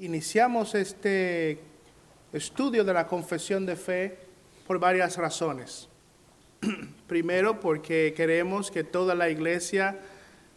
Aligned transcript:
Iniciamos 0.00 0.76
este 0.76 1.58
estudio 2.32 2.84
de 2.84 2.94
la 2.94 3.08
confesión 3.08 3.66
de 3.66 3.74
fe 3.74 4.16
por 4.64 4.78
varias 4.78 5.16
razones. 5.16 5.88
Primero, 7.08 7.58
porque 7.58 8.14
queremos 8.16 8.70
que 8.70 8.84
toda 8.84 9.16
la 9.16 9.28
iglesia 9.28 9.98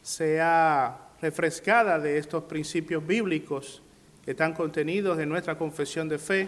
sea 0.04 1.10
refrescada 1.24 1.98
de 1.98 2.20
estos 2.20 2.44
principios 2.44 3.06
bíblicos 3.08 3.82
que 4.24 4.32
están 4.32 4.54
contenidos 4.54 5.18
en 5.18 5.30
nuestra 5.30 5.58
confesión 5.58 6.08
de 6.08 6.20
fe. 6.20 6.48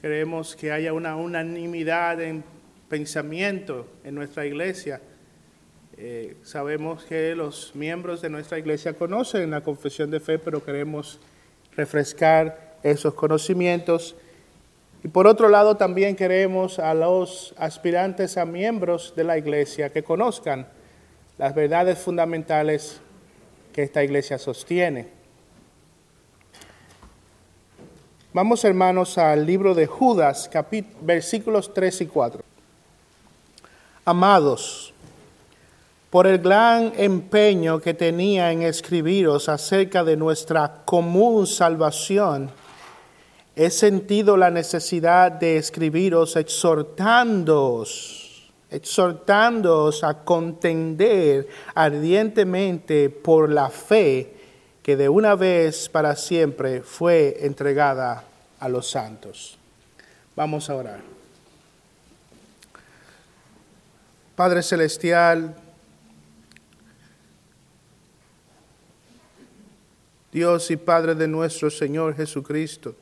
Queremos 0.00 0.56
que 0.56 0.72
haya 0.72 0.94
una 0.94 1.16
unanimidad 1.16 2.18
en 2.22 2.44
pensamiento 2.88 3.86
en 4.04 4.14
nuestra 4.14 4.46
iglesia. 4.46 5.02
Eh, 5.98 6.38
sabemos 6.44 7.04
que 7.04 7.34
los 7.34 7.74
miembros 7.74 8.22
de 8.22 8.30
nuestra 8.30 8.58
iglesia 8.58 8.94
conocen 8.94 9.50
la 9.50 9.60
confesión 9.60 10.10
de 10.10 10.20
fe, 10.20 10.38
pero 10.38 10.64
queremos 10.64 11.20
refrescar 11.76 12.76
esos 12.82 13.14
conocimientos. 13.14 14.14
Y 15.02 15.08
por 15.08 15.26
otro 15.26 15.48
lado, 15.48 15.76
también 15.76 16.16
queremos 16.16 16.78
a 16.78 16.94
los 16.94 17.54
aspirantes 17.58 18.36
a 18.36 18.44
miembros 18.44 19.14
de 19.16 19.24
la 19.24 19.36
iglesia 19.36 19.90
que 19.90 20.02
conozcan 20.02 20.66
las 21.36 21.54
verdades 21.54 21.98
fundamentales 21.98 23.00
que 23.72 23.82
esta 23.82 24.04
iglesia 24.04 24.38
sostiene. 24.38 25.08
Vamos 28.32 28.64
hermanos 28.64 29.18
al 29.18 29.46
libro 29.46 29.74
de 29.74 29.86
Judas, 29.86 30.50
versículos 31.02 31.72
3 31.74 32.00
y 32.00 32.06
4. 32.06 32.42
Amados, 34.04 34.93
por 36.14 36.28
el 36.28 36.38
gran 36.38 36.92
empeño 36.96 37.80
que 37.80 37.92
tenía 37.92 38.52
en 38.52 38.62
escribiros 38.62 39.48
acerca 39.48 40.04
de 40.04 40.16
nuestra 40.16 40.84
común 40.84 41.44
salvación, 41.44 42.52
he 43.56 43.68
sentido 43.68 44.36
la 44.36 44.48
necesidad 44.48 45.32
de 45.32 45.56
escribiros 45.56 46.36
exhortándoos, 46.36 48.48
exhortándoos 48.70 50.04
a 50.04 50.22
contender 50.22 51.48
ardientemente 51.74 53.10
por 53.10 53.50
la 53.50 53.68
fe 53.68 54.36
que 54.84 54.96
de 54.96 55.08
una 55.08 55.34
vez 55.34 55.88
para 55.88 56.14
siempre 56.14 56.82
fue 56.82 57.38
entregada 57.40 58.22
a 58.60 58.68
los 58.68 58.88
santos. 58.88 59.58
Vamos 60.36 60.70
a 60.70 60.76
orar. 60.76 61.00
Padre 64.36 64.62
Celestial, 64.62 65.56
Dios 70.34 70.68
y 70.72 70.76
Padre 70.76 71.14
de 71.14 71.28
nuestro 71.28 71.70
Señor 71.70 72.16
Jesucristo, 72.16 72.96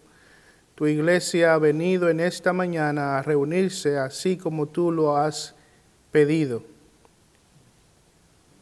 tu 0.74 0.86
iglesia 0.86 1.54
ha 1.54 1.58
venido 1.58 2.10
en 2.10 2.20
esta 2.20 2.52
mañana 2.52 3.16
a 3.16 3.22
reunirse 3.22 3.96
así 3.96 4.36
como 4.36 4.68
tú 4.68 4.92
lo 4.92 5.16
has 5.16 5.54
pedido. 6.10 6.62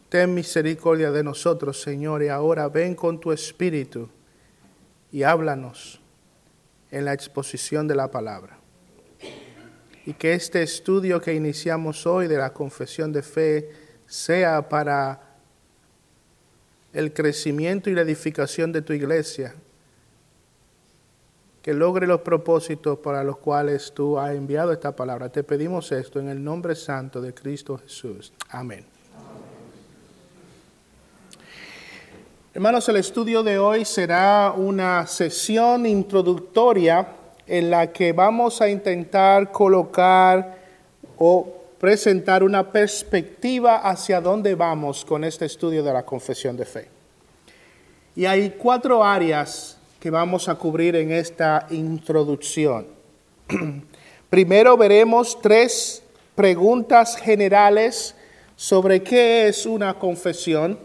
Ten 0.08 0.32
misericordia 0.32 1.10
de 1.10 1.24
nosotros, 1.24 1.82
Señor, 1.82 2.22
y 2.22 2.28
ahora 2.28 2.68
ven 2.68 2.94
con 2.94 3.18
tu 3.18 3.32
espíritu 3.32 4.08
y 5.10 5.24
háblanos 5.24 6.00
en 6.92 7.06
la 7.06 7.12
exposición 7.12 7.88
de 7.88 7.96
la 7.96 8.08
palabra. 8.08 8.56
Y 10.06 10.12
que 10.12 10.34
este 10.34 10.62
estudio 10.62 11.20
que 11.20 11.34
iniciamos 11.34 12.06
hoy 12.06 12.28
de 12.28 12.38
la 12.38 12.52
confesión 12.52 13.12
de 13.12 13.22
fe 13.22 13.68
sea 14.06 14.68
para 14.68 15.29
el 16.92 17.12
crecimiento 17.12 17.90
y 17.90 17.94
la 17.94 18.02
edificación 18.02 18.72
de 18.72 18.82
tu 18.82 18.92
iglesia, 18.92 19.54
que 21.62 21.74
logre 21.74 22.06
los 22.06 22.22
propósitos 22.22 22.98
para 22.98 23.22
los 23.22 23.36
cuales 23.36 23.92
tú 23.94 24.18
has 24.18 24.34
enviado 24.34 24.72
esta 24.72 24.96
palabra. 24.96 25.28
Te 25.28 25.44
pedimos 25.44 25.92
esto 25.92 26.18
en 26.18 26.28
el 26.28 26.42
nombre 26.42 26.74
santo 26.74 27.20
de 27.20 27.34
Cristo 27.34 27.78
Jesús. 27.78 28.32
Amén. 28.48 28.84
Hermanos, 32.52 32.88
el 32.88 32.96
estudio 32.96 33.42
de 33.42 33.58
hoy 33.58 33.84
será 33.84 34.52
una 34.56 35.06
sesión 35.06 35.86
introductoria 35.86 37.06
en 37.46 37.70
la 37.70 37.92
que 37.92 38.12
vamos 38.12 38.60
a 38.60 38.68
intentar 38.68 39.52
colocar 39.52 40.58
o 41.16 41.59
presentar 41.80 42.42
una 42.42 42.70
perspectiva 42.70 43.78
hacia 43.78 44.20
dónde 44.20 44.54
vamos 44.54 45.02
con 45.02 45.24
este 45.24 45.46
estudio 45.46 45.82
de 45.82 45.92
la 45.92 46.04
confesión 46.04 46.54
de 46.54 46.66
fe. 46.66 46.88
Y 48.14 48.26
hay 48.26 48.50
cuatro 48.50 49.02
áreas 49.02 49.78
que 49.98 50.10
vamos 50.10 50.50
a 50.50 50.56
cubrir 50.56 50.94
en 50.94 51.10
esta 51.10 51.66
introducción. 51.70 52.86
Primero 54.30 54.76
veremos 54.76 55.40
tres 55.40 56.02
preguntas 56.34 57.16
generales 57.16 58.14
sobre 58.56 59.02
qué 59.02 59.48
es 59.48 59.64
una 59.64 59.94
confesión. 59.94 60.78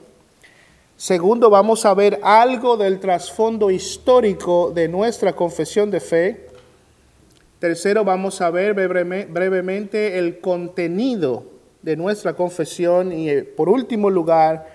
Segundo, 0.95 1.49
vamos 1.49 1.85
a 1.85 1.93
ver 1.93 2.21
algo 2.23 2.77
del 2.77 3.01
trasfondo 3.01 3.69
histórico 3.69 4.71
de 4.73 4.87
nuestra 4.87 5.33
confesión 5.33 5.91
de 5.91 5.99
fe. 5.99 6.44
Tercero, 7.59 8.03
vamos 8.03 8.41
a 8.41 8.49
ver 8.49 8.73
brevemente 8.73 10.19
el 10.19 10.39
contenido 10.39 11.45
de 11.81 11.95
nuestra 11.95 12.33
confesión 12.35 13.11
y 13.11 13.29
eh, 13.29 13.43
por 13.43 13.69
último 13.69 14.09
lugar, 14.09 14.67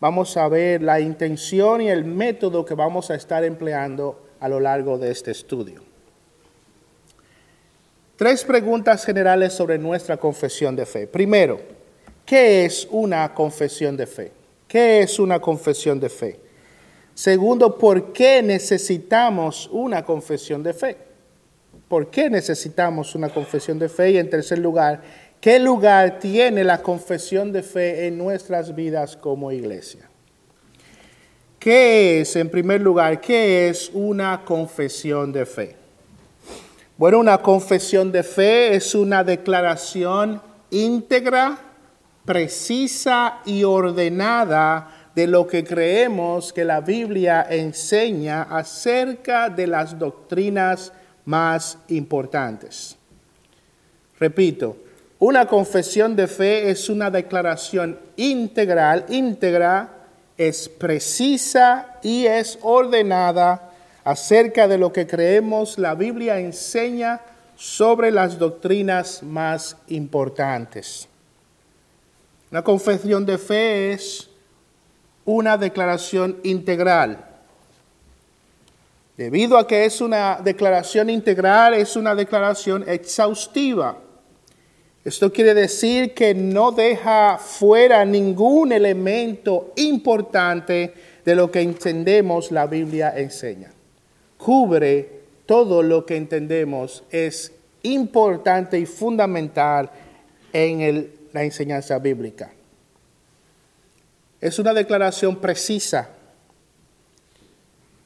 vamos 0.00 0.36
a 0.36 0.48
ver 0.48 0.82
la 0.82 0.98
intención 0.98 1.80
y 1.80 1.90
el 1.90 2.04
método 2.04 2.64
que 2.64 2.74
vamos 2.74 3.10
a 3.10 3.14
estar 3.14 3.44
empleando 3.44 4.20
a 4.40 4.48
lo 4.48 4.58
largo 4.58 4.98
de 4.98 5.10
este 5.10 5.30
estudio. 5.30 5.82
Tres 8.16 8.44
preguntas 8.44 9.04
generales 9.04 9.52
sobre 9.52 9.78
nuestra 9.78 10.16
confesión 10.16 10.74
de 10.74 10.86
fe. 10.86 11.06
Primero, 11.06 11.60
¿qué 12.24 12.64
es 12.64 12.88
una 12.90 13.32
confesión 13.32 13.96
de 13.96 14.06
fe? 14.06 14.32
¿Qué 14.66 15.00
es 15.00 15.18
una 15.18 15.38
confesión 15.40 16.00
de 16.00 16.08
fe? 16.08 16.40
Segundo, 17.14 17.78
¿por 17.78 18.12
qué 18.12 18.42
necesitamos 18.42 19.68
una 19.70 20.04
confesión 20.04 20.62
de 20.62 20.72
fe? 20.74 21.13
¿Por 21.88 22.10
qué 22.10 22.30
necesitamos 22.30 23.14
una 23.14 23.28
confesión 23.28 23.78
de 23.78 23.88
fe? 23.88 24.12
Y 24.12 24.18
en 24.18 24.30
tercer 24.30 24.58
lugar, 24.58 25.02
¿qué 25.40 25.58
lugar 25.58 26.18
tiene 26.18 26.64
la 26.64 26.82
confesión 26.82 27.52
de 27.52 27.62
fe 27.62 28.06
en 28.06 28.16
nuestras 28.16 28.74
vidas 28.74 29.16
como 29.16 29.52
iglesia? 29.52 30.08
¿Qué 31.58 32.20
es, 32.20 32.36
en 32.36 32.50
primer 32.50 32.80
lugar, 32.80 33.20
qué 33.20 33.68
es 33.68 33.90
una 33.94 34.44
confesión 34.44 35.32
de 35.32 35.46
fe? 35.46 35.76
Bueno, 36.96 37.18
una 37.18 37.38
confesión 37.38 38.12
de 38.12 38.22
fe 38.22 38.76
es 38.76 38.94
una 38.94 39.24
declaración 39.24 40.40
íntegra, 40.70 41.58
precisa 42.24 43.40
y 43.44 43.64
ordenada 43.64 45.10
de 45.14 45.26
lo 45.26 45.46
que 45.46 45.64
creemos 45.64 46.52
que 46.52 46.64
la 46.64 46.80
Biblia 46.80 47.46
enseña 47.48 48.42
acerca 48.42 49.48
de 49.48 49.66
las 49.66 49.98
doctrinas 49.98 50.92
más 51.24 51.78
importantes. 51.88 52.96
Repito, 54.18 54.76
una 55.18 55.46
confesión 55.46 56.16
de 56.16 56.26
fe 56.26 56.70
es 56.70 56.88
una 56.88 57.10
declaración 57.10 57.98
integral, 58.16 59.06
íntegra, 59.08 59.90
es 60.36 60.68
precisa 60.68 61.98
y 62.02 62.26
es 62.26 62.58
ordenada 62.62 63.70
acerca 64.04 64.68
de 64.68 64.78
lo 64.78 64.92
que 64.92 65.06
creemos 65.06 65.78
la 65.78 65.94
Biblia 65.94 66.40
enseña 66.40 67.20
sobre 67.56 68.10
las 68.10 68.38
doctrinas 68.38 69.22
más 69.22 69.76
importantes. 69.88 71.08
Una 72.50 72.62
confesión 72.62 73.24
de 73.24 73.38
fe 73.38 73.92
es 73.92 74.28
una 75.24 75.56
declaración 75.56 76.38
integral 76.42 77.33
Debido 79.16 79.58
a 79.58 79.66
que 79.66 79.84
es 79.84 80.00
una 80.00 80.40
declaración 80.42 81.08
integral, 81.08 81.74
es 81.74 81.94
una 81.94 82.14
declaración 82.14 82.84
exhaustiva. 82.88 83.98
Esto 85.04 85.32
quiere 85.32 85.54
decir 85.54 86.14
que 86.14 86.34
no 86.34 86.72
deja 86.72 87.38
fuera 87.38 88.04
ningún 88.04 88.72
elemento 88.72 89.72
importante 89.76 90.94
de 91.24 91.34
lo 91.34 91.50
que 91.50 91.60
entendemos 91.60 92.50
la 92.50 92.66
Biblia 92.66 93.12
enseña. 93.16 93.70
Cubre 94.36 95.20
todo 95.46 95.82
lo 95.82 96.04
que 96.04 96.16
entendemos 96.16 97.04
es 97.10 97.52
importante 97.82 98.78
y 98.78 98.86
fundamental 98.86 99.90
en 100.52 101.10
la 101.32 101.44
enseñanza 101.44 101.98
bíblica. 101.98 102.52
Es 104.40 104.58
una 104.58 104.74
declaración 104.74 105.36
precisa 105.36 106.08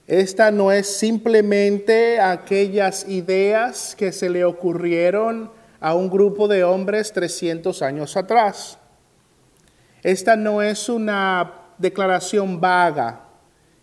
esta 0.09 0.51
no 0.51 0.73
es 0.73 0.87
simplemente 0.87 2.19
aquellas 2.19 3.07
ideas 3.07 3.95
que 3.95 4.11
se 4.11 4.31
le 4.31 4.43
ocurrieron 4.43 5.51
a 5.81 5.95
un 5.95 6.09
grupo 6.09 6.49
de 6.49 6.65
hombres 6.65 7.13
300 7.13 7.83
años 7.83 8.17
atrás. 8.17 8.79
Esta 10.03 10.35
no 10.35 10.63
es 10.63 10.89
una 10.89 11.53
declaración 11.77 12.59
vaga 12.59 13.27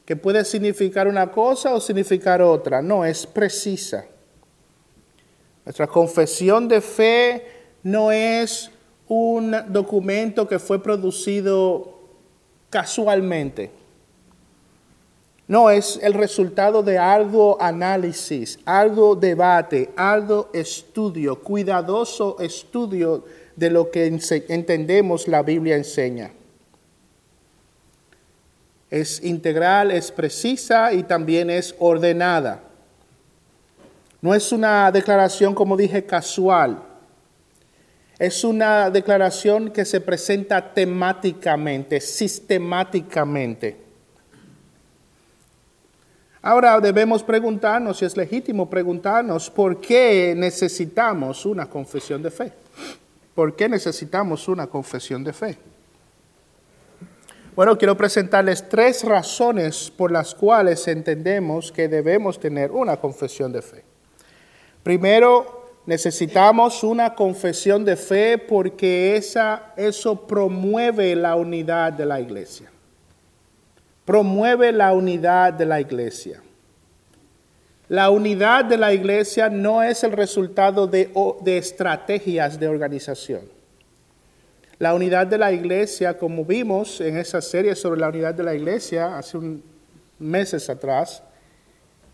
que 0.03 0.15
puede 0.15 0.43
significar 0.45 1.07
una 1.07 1.31
cosa 1.31 1.75
o 1.75 1.79
significar 1.79 2.41
otra. 2.41 2.81
No, 2.81 3.05
es 3.05 3.27
precisa. 3.27 4.05
Nuestra 5.63 5.85
confesión 5.85 6.67
de 6.67 6.81
fe 6.81 7.47
no 7.83 8.11
es 8.11 8.71
un 9.07 9.55
documento 9.67 10.47
que 10.47 10.57
fue 10.57 10.81
producido 10.81 11.99
casualmente. 12.71 13.84
No, 15.47 15.69
es 15.69 15.99
el 16.01 16.13
resultado 16.13 16.81
de 16.81 16.97
arduo 16.97 17.57
análisis, 17.61 18.57
arduo 18.65 19.15
debate, 19.15 19.91
arduo 19.95 20.49
estudio, 20.53 21.39
cuidadoso 21.39 22.37
estudio 22.39 23.23
de 23.55 23.69
lo 23.69 23.91
que 23.91 24.07
entendemos 24.47 25.27
la 25.27 25.43
Biblia 25.43 25.75
enseña. 25.75 26.31
Es 28.89 29.23
integral, 29.23 29.91
es 29.91 30.11
precisa 30.11 30.91
y 30.93 31.03
también 31.03 31.51
es 31.51 31.75
ordenada. 31.77 32.63
No 34.21 34.33
es 34.33 34.51
una 34.51 34.91
declaración, 34.91 35.53
como 35.53 35.77
dije, 35.77 36.05
casual. 36.05 36.81
Es 38.17 38.43
una 38.43 38.89
declaración 38.89 39.69
que 39.69 39.85
se 39.85 40.01
presenta 40.01 40.73
temáticamente, 40.73 42.01
sistemáticamente. 42.01 43.84
Ahora 46.45 46.79
debemos 46.79 47.23
preguntarnos, 47.23 47.97
si 47.97 48.05
es 48.05 48.15
legítimo 48.15 48.69
preguntarnos, 48.69 49.49
¿por 49.49 49.81
qué 49.81 50.35
necesitamos 50.37 51.43
una 51.43 51.65
confesión 51.65 52.21
de 52.21 52.29
fe? 52.29 52.53
¿Por 53.33 53.55
qué 53.55 53.67
necesitamos 53.67 54.47
una 54.47 54.67
confesión 54.67 55.23
de 55.23 55.33
fe? 55.33 55.57
Bueno, 57.55 57.75
quiero 57.79 57.97
presentarles 57.97 58.69
tres 58.69 59.03
razones 59.03 59.89
por 59.89 60.11
las 60.11 60.35
cuales 60.35 60.87
entendemos 60.87 61.71
que 61.71 61.87
debemos 61.87 62.39
tener 62.39 62.69
una 62.69 62.97
confesión 62.97 63.51
de 63.51 63.63
fe. 63.63 63.83
Primero, 64.83 65.71
necesitamos 65.87 66.83
una 66.83 67.15
confesión 67.15 67.83
de 67.83 67.95
fe 67.95 68.37
porque 68.37 69.15
esa, 69.15 69.73
eso 69.75 70.27
promueve 70.27 71.15
la 71.15 71.37
unidad 71.37 71.91
de 71.93 72.05
la 72.05 72.21
iglesia. 72.21 72.69
Promueve 74.05 74.71
la 74.71 74.93
unidad 74.93 75.53
de 75.53 75.65
la 75.65 75.81
iglesia. 75.81 76.41
La 77.87 78.09
unidad 78.09 78.65
de 78.65 78.77
la 78.77 78.93
iglesia 78.93 79.49
no 79.49 79.83
es 79.83 80.03
el 80.03 80.11
resultado 80.11 80.87
de, 80.87 81.11
de, 81.41 81.57
estrategias 81.57 82.59
de 82.59 82.67
organización. 82.67 83.41
La 84.79 84.93
unidad 84.93 85.27
de 85.27 85.37
la 85.37 85.51
iglesia, 85.51 86.17
como 86.17 86.43
vimos 86.43 86.99
en 86.99 87.17
esa 87.17 87.41
serie 87.41 87.75
sobre 87.75 87.99
la 87.99 88.09
unidad 88.09 88.33
de 88.33 88.43
la 88.43 88.55
iglesia 88.55 89.17
hace 89.17 89.37
meses 90.17 90.69
atrás, 90.69 91.21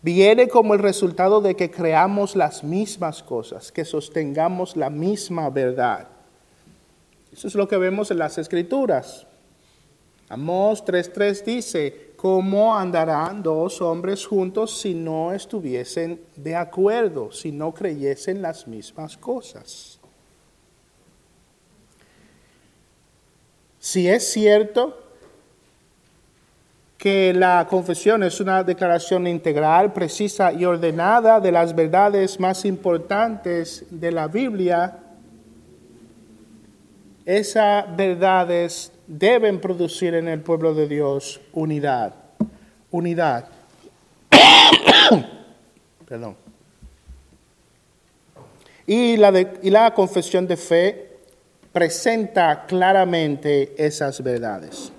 viene 0.02 0.48
como 0.48 0.74
el 0.74 0.80
resultado 0.80 1.40
de 1.40 1.54
que 1.54 1.70
creamos 1.70 2.36
las 2.36 2.62
mismas 2.62 3.22
cosas, 3.22 3.72
que 3.72 3.84
sostengamos 3.84 4.76
la 4.76 4.90
misma 4.90 5.48
verdad. 5.48 6.08
Eso 7.32 7.48
es 7.48 7.54
lo 7.54 7.66
que 7.66 7.78
vemos 7.78 8.10
en 8.10 8.18
las 8.18 8.36
escrituras. 8.36 9.26
Amós 10.32 10.82
3.3 10.82 11.44
dice, 11.44 12.12
¿cómo 12.16 12.74
andarán 12.74 13.42
dos 13.42 13.82
hombres 13.82 14.24
juntos 14.24 14.80
si 14.80 14.94
no 14.94 15.30
estuviesen 15.30 16.22
de 16.34 16.56
acuerdo, 16.56 17.30
si 17.30 17.52
no 17.52 17.74
creyesen 17.74 18.40
las 18.40 18.66
mismas 18.66 19.14
cosas? 19.18 20.00
Si 23.78 24.08
es 24.08 24.26
cierto 24.32 24.96
que 26.96 27.34
la 27.34 27.66
confesión 27.68 28.22
es 28.22 28.40
una 28.40 28.64
declaración 28.64 29.26
integral, 29.26 29.92
precisa 29.92 30.50
y 30.50 30.64
ordenada 30.64 31.40
de 31.40 31.52
las 31.52 31.74
verdades 31.74 32.40
más 32.40 32.64
importantes 32.64 33.84
de 33.90 34.10
la 34.10 34.28
Biblia, 34.28 34.98
esas 37.26 37.94
verdades 37.94 38.91
deben 39.06 39.60
producir 39.60 40.14
en 40.14 40.28
el 40.28 40.40
pueblo 40.40 40.74
de 40.74 40.88
Dios 40.88 41.40
unidad. 41.52 42.14
Unidad. 42.90 43.48
Perdón. 46.08 46.36
Y 48.86 49.16
la, 49.16 49.38
y 49.62 49.70
la 49.70 49.94
confesión 49.94 50.46
de 50.46 50.56
fe 50.56 51.12
presenta 51.72 52.66
claramente 52.66 53.74
esas 53.76 54.22
verdades. 54.22 54.92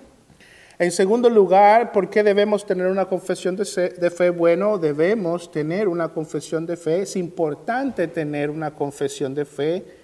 En 0.79 0.91
segundo 0.91 1.29
lugar, 1.29 1.91
¿por 1.91 2.09
qué 2.09 2.23
debemos 2.23 2.65
tener 2.65 2.87
una 2.87 3.05
confesión 3.05 3.55
de 3.55 3.65
fe? 3.65 4.29
Bueno, 4.31 4.77
debemos 4.77 5.51
tener 5.51 5.87
una 5.87 6.09
confesión 6.09 6.65
de 6.65 6.75
fe. 6.75 7.03
Es 7.03 7.15
importante 7.15 8.07
tener 8.07 8.49
una 8.49 8.71
confesión 8.71 9.35
de 9.35 9.45
fe 9.45 10.02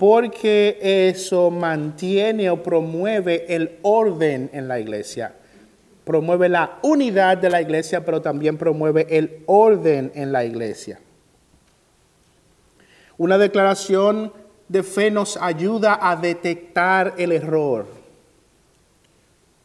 porque 0.00 0.78
eso 0.80 1.50
mantiene 1.50 2.48
o 2.48 2.62
promueve 2.62 3.54
el 3.54 3.78
orden 3.82 4.48
en 4.54 4.66
la 4.66 4.80
iglesia. 4.80 5.34
Promueve 6.04 6.48
la 6.48 6.78
unidad 6.80 7.36
de 7.36 7.50
la 7.50 7.60
iglesia, 7.60 8.02
pero 8.02 8.22
también 8.22 8.56
promueve 8.56 9.06
el 9.10 9.42
orden 9.44 10.10
en 10.14 10.32
la 10.32 10.42
iglesia. 10.46 10.98
Una 13.18 13.36
declaración 13.36 14.32
de 14.68 14.82
fe 14.82 15.10
nos 15.10 15.36
ayuda 15.36 15.98
a 16.00 16.16
detectar 16.16 17.12
el 17.18 17.32
error 17.32 18.00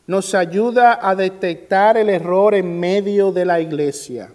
nos 0.07 0.35
ayuda 0.35 0.99
a 1.01 1.15
detectar 1.15 1.97
el 1.97 2.09
error 2.09 2.53
en 2.53 2.79
medio 2.79 3.31
de 3.31 3.45
la 3.45 3.59
iglesia, 3.59 4.29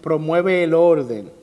promueve 0.00 0.62
el 0.62 0.74
orden. 0.74 1.37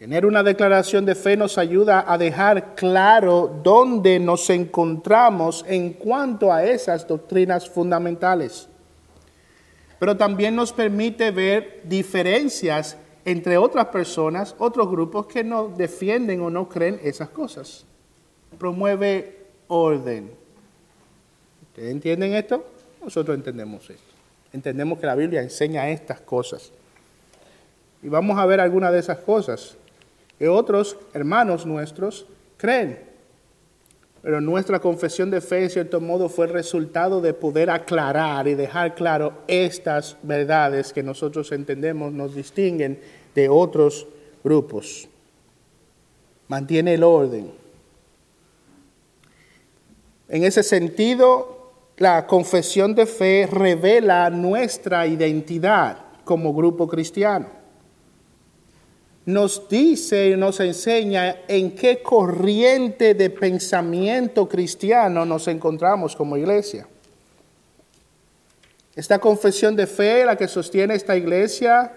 Tener 0.00 0.24
una 0.24 0.42
declaración 0.42 1.04
de 1.04 1.14
fe 1.14 1.36
nos 1.36 1.58
ayuda 1.58 2.06
a 2.10 2.16
dejar 2.16 2.74
claro 2.74 3.60
dónde 3.62 4.18
nos 4.18 4.48
encontramos 4.48 5.62
en 5.68 5.92
cuanto 5.92 6.50
a 6.50 6.64
esas 6.64 7.06
doctrinas 7.06 7.68
fundamentales. 7.68 8.66
Pero 9.98 10.16
también 10.16 10.56
nos 10.56 10.72
permite 10.72 11.30
ver 11.32 11.82
diferencias 11.84 12.96
entre 13.26 13.58
otras 13.58 13.88
personas, 13.88 14.54
otros 14.56 14.90
grupos 14.90 15.26
que 15.26 15.44
no 15.44 15.68
defienden 15.68 16.40
o 16.40 16.48
no 16.48 16.66
creen 16.66 16.98
esas 17.02 17.28
cosas. 17.28 17.84
Promueve 18.56 19.48
orden. 19.68 20.30
¿Ustedes 21.68 21.90
entienden 21.90 22.32
esto? 22.32 22.64
Nosotros 23.04 23.36
entendemos 23.36 23.90
esto. 23.90 24.12
Entendemos 24.54 24.98
que 24.98 25.04
la 25.04 25.14
Biblia 25.14 25.42
enseña 25.42 25.90
estas 25.90 26.22
cosas. 26.22 26.72
Y 28.02 28.08
vamos 28.08 28.38
a 28.38 28.46
ver 28.46 28.60
algunas 28.60 28.92
de 28.92 29.00
esas 29.00 29.18
cosas 29.18 29.76
que 30.40 30.48
otros 30.48 30.96
hermanos 31.12 31.66
nuestros 31.66 32.24
creen. 32.56 32.98
Pero 34.22 34.40
nuestra 34.40 34.80
confesión 34.80 35.30
de 35.30 35.42
fe, 35.42 35.64
en 35.64 35.70
cierto 35.70 36.00
modo, 36.00 36.30
fue 36.30 36.46
el 36.46 36.54
resultado 36.54 37.20
de 37.20 37.34
poder 37.34 37.68
aclarar 37.68 38.48
y 38.48 38.54
dejar 38.54 38.94
claro 38.94 39.34
estas 39.46 40.16
verdades 40.22 40.94
que 40.94 41.02
nosotros 41.02 41.52
entendemos 41.52 42.14
nos 42.14 42.34
distinguen 42.34 42.98
de 43.34 43.50
otros 43.50 44.06
grupos. 44.42 45.10
Mantiene 46.48 46.94
el 46.94 47.02
orden. 47.02 47.52
En 50.26 50.44
ese 50.44 50.62
sentido, 50.62 51.70
la 51.98 52.26
confesión 52.26 52.94
de 52.94 53.04
fe 53.04 53.46
revela 53.46 54.30
nuestra 54.30 55.06
identidad 55.06 55.98
como 56.24 56.54
grupo 56.54 56.88
cristiano. 56.88 57.59
Nos 59.26 59.68
dice 59.68 60.30
y 60.30 60.36
nos 60.36 60.60
enseña 60.60 61.42
en 61.46 61.74
qué 61.74 62.02
corriente 62.02 63.14
de 63.14 63.30
pensamiento 63.30 64.48
cristiano 64.48 65.24
nos 65.24 65.46
encontramos 65.48 66.16
como 66.16 66.36
iglesia. 66.36 66.86
Esta 68.96 69.18
confesión 69.18 69.76
de 69.76 69.86
fe, 69.86 70.24
la 70.24 70.36
que 70.36 70.48
sostiene 70.48 70.94
esta 70.94 71.16
iglesia, 71.16 71.92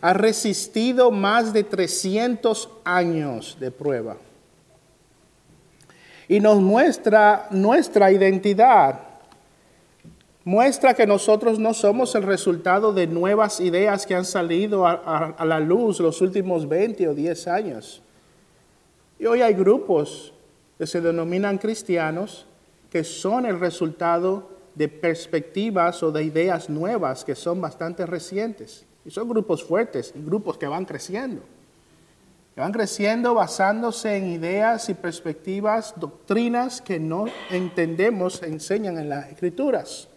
ha 0.00 0.12
resistido 0.12 1.10
más 1.10 1.52
de 1.52 1.64
300 1.64 2.68
años 2.84 3.56
de 3.58 3.70
prueba. 3.70 4.16
Y 6.28 6.40
nos 6.40 6.60
muestra 6.60 7.46
nuestra 7.50 8.10
identidad 8.10 9.05
muestra 10.46 10.94
que 10.94 11.08
nosotros 11.08 11.58
no 11.58 11.74
somos 11.74 12.14
el 12.14 12.22
resultado 12.22 12.92
de 12.92 13.08
nuevas 13.08 13.58
ideas 13.58 14.06
que 14.06 14.14
han 14.14 14.24
salido 14.24 14.86
a, 14.86 15.44
la 15.44 15.58
luz 15.58 15.98
los 15.98 16.20
últimos 16.20 16.68
20 16.68 17.08
o 17.08 17.14
10 17.14 17.48
años. 17.48 18.00
Y 19.18 19.26
hoy 19.26 19.42
hay 19.42 19.54
grupos 19.54 20.32
que 20.78 20.86
se 20.86 21.00
denominan 21.00 21.58
cristianos 21.58 22.46
que 22.90 23.02
son 23.02 23.44
el 23.44 23.58
resultado 23.58 24.48
de 24.76 24.88
perspectivas 24.88 26.00
o 26.04 26.12
de 26.12 26.22
ideas 26.22 26.70
nuevas 26.70 27.24
que 27.24 27.34
son 27.34 27.60
bastante 27.60 28.06
recientes. 28.06 28.86
Y 29.04 29.10
son 29.10 29.28
grupos 29.28 29.64
fuertes, 29.64 30.12
grupos 30.14 30.58
que 30.58 30.68
van 30.68 30.84
creciendo. 30.84 31.42
Que 32.54 32.60
van 32.60 32.72
creciendo 32.72 33.34
basándose 33.34 34.16
en 34.16 34.28
ideas 34.28 34.88
y 34.90 34.94
perspectivas, 34.94 35.92
doctrinas 35.96 36.80
que 36.80 37.00
no 37.00 37.24
entendemos, 37.50 38.44
enseñan 38.44 38.96
en 38.98 39.08
las 39.08 39.32
escrituras. 39.32 40.08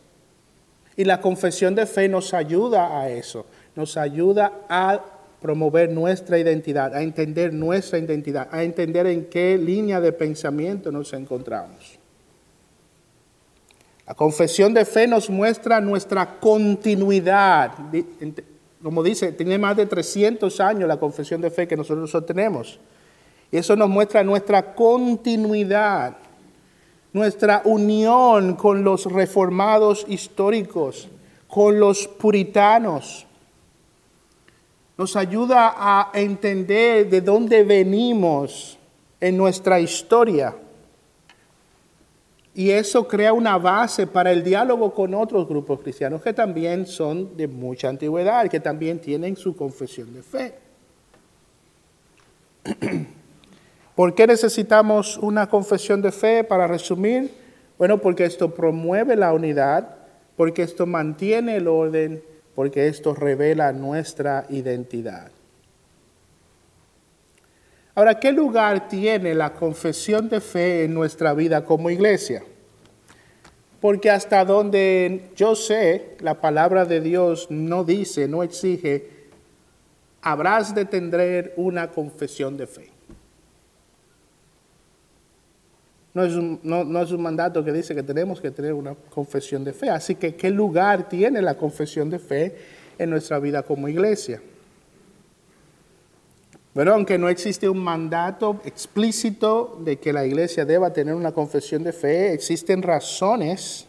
Y 1.00 1.06
la 1.06 1.22
confesión 1.22 1.76
de 1.76 1.86
fe 1.86 2.10
nos 2.10 2.34
ayuda 2.34 3.00
a 3.00 3.10
eso, 3.10 3.46
nos 3.74 3.96
ayuda 3.96 4.66
a 4.68 5.00
promover 5.42 5.90
nuestra 5.90 6.38
identidad, 6.38 6.94
a 6.94 7.02
entender 7.02 7.54
nuestra 7.54 8.00
identidad, 8.00 8.50
a 8.52 8.64
entender 8.64 9.08
en 9.08 9.24
qué 9.28 9.58
línea 9.58 10.02
de 10.02 10.12
pensamiento 10.12 10.92
nos 10.92 11.14
encontramos. 11.14 11.98
La 14.06 14.14
confesión 14.14 14.74
de 14.74 14.84
fe 14.84 15.08
nos 15.08 15.30
muestra 15.30 15.80
nuestra 15.80 16.38
continuidad. 16.38 17.72
Como 18.84 19.02
dice, 19.02 19.32
tiene 19.32 19.58
más 19.58 19.78
de 19.78 19.86
300 19.86 20.60
años 20.60 20.90
la 20.90 20.98
confesión 20.98 21.40
de 21.40 21.50
fe 21.50 21.66
que 21.66 21.78
nosotros 21.78 22.26
tenemos. 22.26 22.78
Y 23.52 23.56
eso 23.56 23.74
nos 23.78 23.88
muestra 23.88 24.22
nuestra 24.22 24.76
continuidad 24.76 26.18
nuestra 27.14 27.62
unión 27.66 28.56
con 28.56 28.84
los 28.84 29.06
reformados 29.06 30.06
históricos, 30.08 31.08
con 31.48 31.80
los 31.80 32.08
puritanos. 32.08 33.26
Nos 34.98 35.16
ayuda 35.16 35.74
a 35.78 36.12
entender 36.14 37.10
de 37.10 37.22
dónde 37.22 37.64
venimos 37.64 38.78
en 39.20 39.38
nuestra 39.38 39.80
historia. 39.80 40.56
Y 42.54 42.72
eso 42.72 43.08
crea 43.08 43.32
una 43.32 43.58
base 43.58 44.06
para 44.06 44.32
el 44.32 44.44
diálogo 44.44 44.94
con 44.94 45.14
otros 45.14 45.48
grupos 45.48 45.80
cristianos 45.80 46.22
que 46.22 46.34
también 46.34 46.86
son 46.86 47.38
de 47.38 47.48
mucha 47.48 47.88
antigüedad, 47.88 48.50
que 48.50 48.60
también 48.60 49.00
tienen 49.00 49.38
su 49.38 49.56
confesión 49.56 50.14
de 50.14 50.24
fe. 50.24 50.56
¿Por 54.00 54.16
qué 54.16 54.26
necesitamos 54.28 55.18
una 55.18 55.50
confesión 55.50 56.02
de 56.02 56.14
fe? 56.14 56.46
Para 56.46 56.68
resumir, 56.68 57.32
bueno, 57.78 57.98
porque 57.98 58.24
esto 58.24 58.56
promueve 58.56 59.18
la 59.18 59.34
unidad, 59.34 59.94
porque 60.38 60.64
esto 60.64 60.86
mantiene 60.86 61.58
el 61.58 61.68
orden, 61.68 62.24
porque 62.56 62.88
esto 62.88 63.14
revela 63.14 63.74
nuestra 63.74 64.46
identidad. 64.48 65.30
Ahora, 67.94 68.22
¿qué 68.22 68.32
lugar 68.32 68.88
tiene 68.88 69.36
la 69.36 69.52
confesión 69.52 70.30
de 70.30 70.40
fe 70.40 70.86
en 70.86 70.94
nuestra 70.94 71.34
vida 71.34 71.66
como 71.66 71.90
iglesia? 71.90 72.42
Porque 73.82 74.10
hasta 74.10 74.46
donde 74.46 75.32
yo 75.36 75.56
sé, 75.56 76.16
la 76.22 76.40
palabra 76.40 76.86
de 76.86 77.02
Dios 77.02 77.48
no 77.50 77.84
dice, 77.84 78.30
no 78.30 78.44
exige, 78.44 79.10
habrás 80.22 80.74
de 80.74 80.86
tener 80.86 81.54
una 81.58 81.92
confesión 81.92 82.56
de 82.56 82.66
fe. 82.66 82.99
No 86.14 86.24
es, 86.24 86.34
un, 86.34 86.60
no, 86.64 87.02
es 87.02 87.12
un 87.12 87.22
mandato 87.22 87.64
que 87.64 87.72
dice 87.72 87.94
que 87.94 88.02
tenemos 88.02 88.42
que 88.42 88.50
tener 88.50 88.74
una 88.74 88.96
confesión 88.96 89.64
de 89.64 89.74
fe. 89.74 89.90
Así 89.90 90.16
que, 90.16 90.36
¿qué 90.36 90.50
lugar 90.50 91.08
tiene 91.08 91.42
la 91.42 91.56
confesión 91.56 92.10
de 92.10 92.18
fe 92.18 92.56
en 92.98 93.10
nuestra 93.12 93.40
vida 93.40 93.62
como 93.62 93.88
iglesia? 93.88 94.42
Bueno, 96.74 96.94
aunque 96.94 97.18
no 97.18 97.30
existe 97.30 97.68
un 97.68 97.80
mandato 97.80 98.60
explícito 98.64 99.80
de 99.84 99.98
que 99.98 100.14
la 100.14 100.26
iglesia 100.26 100.66
deba 100.66 100.94
tener 100.94 101.14
una 101.14 101.32
confesión 101.32 101.84
de 101.84 101.94
fe, 101.94 102.34
existen 102.34 102.82
razones, 102.82 103.88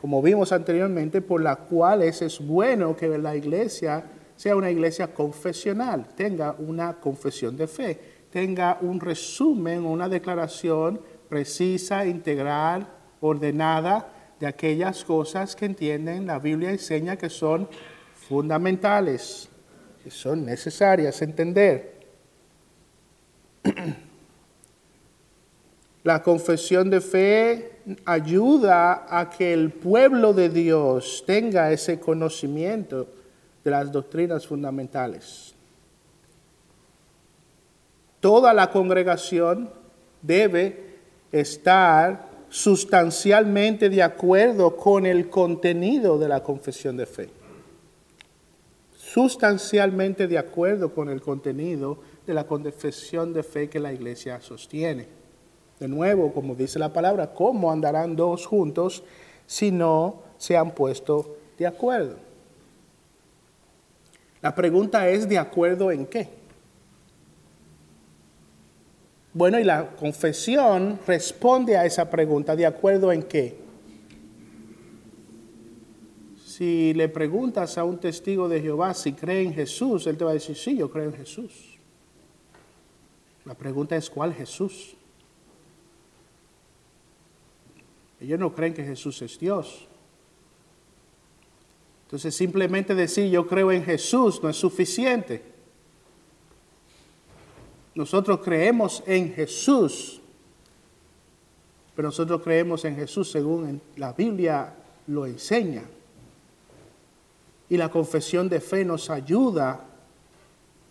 como 0.00 0.22
vimos 0.22 0.52
anteriormente, 0.52 1.20
por 1.20 1.42
las 1.42 1.56
cuales 1.58 2.22
es 2.22 2.38
bueno 2.38 2.96
que 2.96 3.18
la 3.18 3.34
iglesia 3.34 4.04
sea 4.36 4.56
una 4.56 4.70
iglesia 4.70 5.12
confesional, 5.12 6.06
tenga 6.14 6.54
una 6.58 6.94
confesión 6.94 7.56
de 7.56 7.66
fe, 7.66 7.98
tenga 8.30 8.78
un 8.82 9.00
resumen, 9.00 9.84
una 9.84 10.08
declaración 10.08 11.00
precisa, 11.28 12.06
integral, 12.06 12.86
ordenada 13.20 14.08
de 14.40 14.46
aquellas 14.46 15.04
cosas 15.04 15.56
que 15.56 15.64
entienden 15.66 16.26
la 16.26 16.38
Biblia 16.38 16.70
enseña 16.70 17.16
que 17.16 17.30
son 17.30 17.68
fundamentales, 18.14 19.48
que 20.02 20.10
son 20.10 20.44
necesarias 20.44 21.22
entender. 21.22 21.96
La 26.04 26.22
confesión 26.22 26.88
de 26.88 27.00
fe 27.00 27.80
ayuda 28.04 29.06
a 29.10 29.28
que 29.28 29.52
el 29.52 29.72
pueblo 29.72 30.32
de 30.32 30.48
Dios 30.48 31.24
tenga 31.26 31.72
ese 31.72 31.98
conocimiento 31.98 33.08
de 33.64 33.70
las 33.72 33.90
doctrinas 33.90 34.46
fundamentales. 34.46 35.52
Toda 38.20 38.54
la 38.54 38.70
congregación 38.70 39.68
debe 40.22 40.85
estar 41.32 42.28
sustancialmente 42.48 43.90
de 43.90 44.02
acuerdo 44.02 44.76
con 44.76 45.06
el 45.06 45.28
contenido 45.28 46.18
de 46.18 46.28
la 46.28 46.42
confesión 46.42 46.96
de 46.96 47.06
fe. 47.06 47.28
Sustancialmente 48.96 50.26
de 50.26 50.38
acuerdo 50.38 50.92
con 50.92 51.08
el 51.08 51.20
contenido 51.20 51.98
de 52.26 52.34
la 52.34 52.44
confesión 52.44 53.32
de 53.32 53.42
fe 53.42 53.68
que 53.68 53.80
la 53.80 53.92
iglesia 53.92 54.40
sostiene. 54.40 55.06
De 55.78 55.88
nuevo, 55.88 56.32
como 56.32 56.54
dice 56.54 56.78
la 56.78 56.92
palabra, 56.92 57.32
¿cómo 57.34 57.70
andarán 57.70 58.16
dos 58.16 58.46
juntos 58.46 59.02
si 59.46 59.70
no 59.70 60.22
se 60.38 60.56
han 60.56 60.72
puesto 60.72 61.36
de 61.58 61.66
acuerdo? 61.66 62.16
La 64.42 64.54
pregunta 64.54 65.08
es, 65.08 65.28
¿de 65.28 65.38
acuerdo 65.38 65.90
en 65.90 66.06
qué? 66.06 66.28
Bueno, 69.36 69.60
y 69.60 69.64
la 69.64 69.90
confesión 69.96 70.98
responde 71.06 71.76
a 71.76 71.84
esa 71.84 72.08
pregunta, 72.08 72.56
¿de 72.56 72.64
acuerdo 72.64 73.12
en 73.12 73.22
qué? 73.22 73.54
Si 76.42 76.94
le 76.94 77.10
preguntas 77.10 77.76
a 77.76 77.84
un 77.84 77.98
testigo 77.98 78.48
de 78.48 78.62
Jehová 78.62 78.94
si 78.94 79.12
cree 79.12 79.42
en 79.42 79.52
Jesús, 79.52 80.06
él 80.06 80.16
te 80.16 80.24
va 80.24 80.30
a 80.30 80.32
decir, 80.32 80.56
sí, 80.56 80.78
yo 80.78 80.90
creo 80.90 81.10
en 81.10 81.12
Jesús. 81.12 81.78
La 83.44 83.52
pregunta 83.52 83.94
es, 83.94 84.08
¿cuál 84.08 84.32
Jesús? 84.32 84.96
Ellos 88.18 88.40
no 88.40 88.54
creen 88.54 88.72
que 88.72 88.84
Jesús 88.84 89.20
es 89.20 89.38
Dios. 89.38 89.86
Entonces 92.06 92.34
simplemente 92.34 92.94
decir 92.94 93.30
yo 93.30 93.46
creo 93.46 93.70
en 93.70 93.84
Jesús 93.84 94.42
no 94.42 94.48
es 94.48 94.56
suficiente. 94.56 95.55
Nosotros 97.96 98.40
creemos 98.44 99.02
en 99.06 99.32
Jesús, 99.32 100.20
pero 101.94 102.08
nosotros 102.08 102.42
creemos 102.42 102.84
en 102.84 102.94
Jesús 102.94 103.30
según 103.30 103.80
la 103.96 104.12
Biblia 104.12 104.74
lo 105.06 105.24
enseña. 105.24 105.82
Y 107.70 107.78
la 107.78 107.88
confesión 107.88 108.50
de 108.50 108.60
fe 108.60 108.84
nos 108.84 109.08
ayuda 109.08 109.80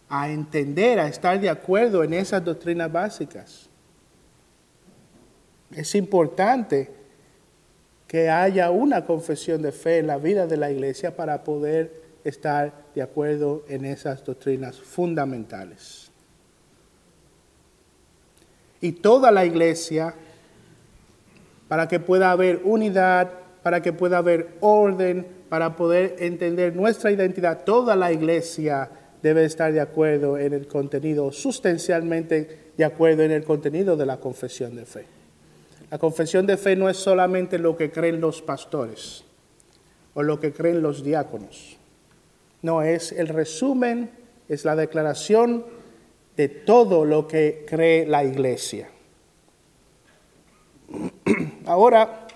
a 0.10 0.30
entender, 0.32 1.00
a 1.00 1.08
estar 1.08 1.40
de 1.40 1.48
acuerdo 1.48 2.04
en 2.04 2.16
esas 2.16 2.44
doctrinas 2.44 2.92
básicas. 2.92 3.70
Es 5.70 5.94
importante 5.94 6.90
que 8.08 8.32
haya 8.32 8.72
una 8.72 9.06
confesión 9.06 9.62
de 9.62 9.72
fe 9.72 10.00
en 10.00 10.08
la 10.08 10.18
vida 10.18 10.48
de 10.48 10.58
la 10.58 10.72
iglesia 10.72 11.16
para 11.16 11.44
poder 11.44 12.02
estar 12.24 12.74
de 12.96 13.04
acuerdo 13.04 13.64
en 13.68 13.86
esas 13.86 14.26
doctrinas 14.26 14.82
fundamentales 14.82 16.10
y 18.86 18.92
toda 18.92 19.32
la 19.32 19.46
iglesia 19.46 20.13
para 21.68 21.88
que 21.88 22.00
pueda 22.00 22.30
haber 22.30 22.62
unidad, 22.63 23.32
para 23.63 23.82
que 23.82 23.94
pueda 23.94 24.20
haber 24.20 24.58
orden, 24.60 25.25
para 25.50 25.75
poder 25.75 26.18
entender 26.20 26.75
nuestra 26.75 27.12
identidad. 27.12 27.63
Toda 27.63 27.96
la 27.96 28.12
iglesia 28.12 28.88
debe 29.24 29.44
estar 29.44 29.74
de 29.74 29.82
acuerdo 29.82 30.38
en 30.38 30.54
el 30.54 30.68
contenido, 30.68 31.32
sustancialmente 31.32 32.72
de 32.77 32.86
acuerdo 32.86 33.24
en 33.24 33.32
el 33.32 33.44
contenido 33.44 33.98
de 33.98 34.06
la 34.06 34.18
confesión 34.18 34.75
de 34.75 34.86
fe. 34.86 35.06
La 35.89 35.98
confesión 35.98 36.46
de 36.46 36.56
fe 36.56 36.75
no 36.75 36.88
es 36.88 36.98
solamente 36.98 37.58
lo 37.58 37.75
que 37.75 37.89
creen 37.92 38.22
los 38.22 38.44
pastores 38.44 39.24
o 40.13 40.22
lo 40.22 40.39
que 40.39 40.54
creen 40.54 40.84
los 40.84 41.04
diáconos. 41.04 41.77
No, 42.62 42.84
es 42.84 43.12
el 43.12 43.30
resumen, 43.30 44.12
es 44.48 44.63
la 44.63 44.75
declaración 44.75 45.65
de 46.36 46.50
todo 46.50 47.06
lo 47.06 47.27
que 47.27 47.65
cree 47.68 48.06
la 48.06 48.24
iglesia. 48.24 48.89
Ahora, 51.65 52.27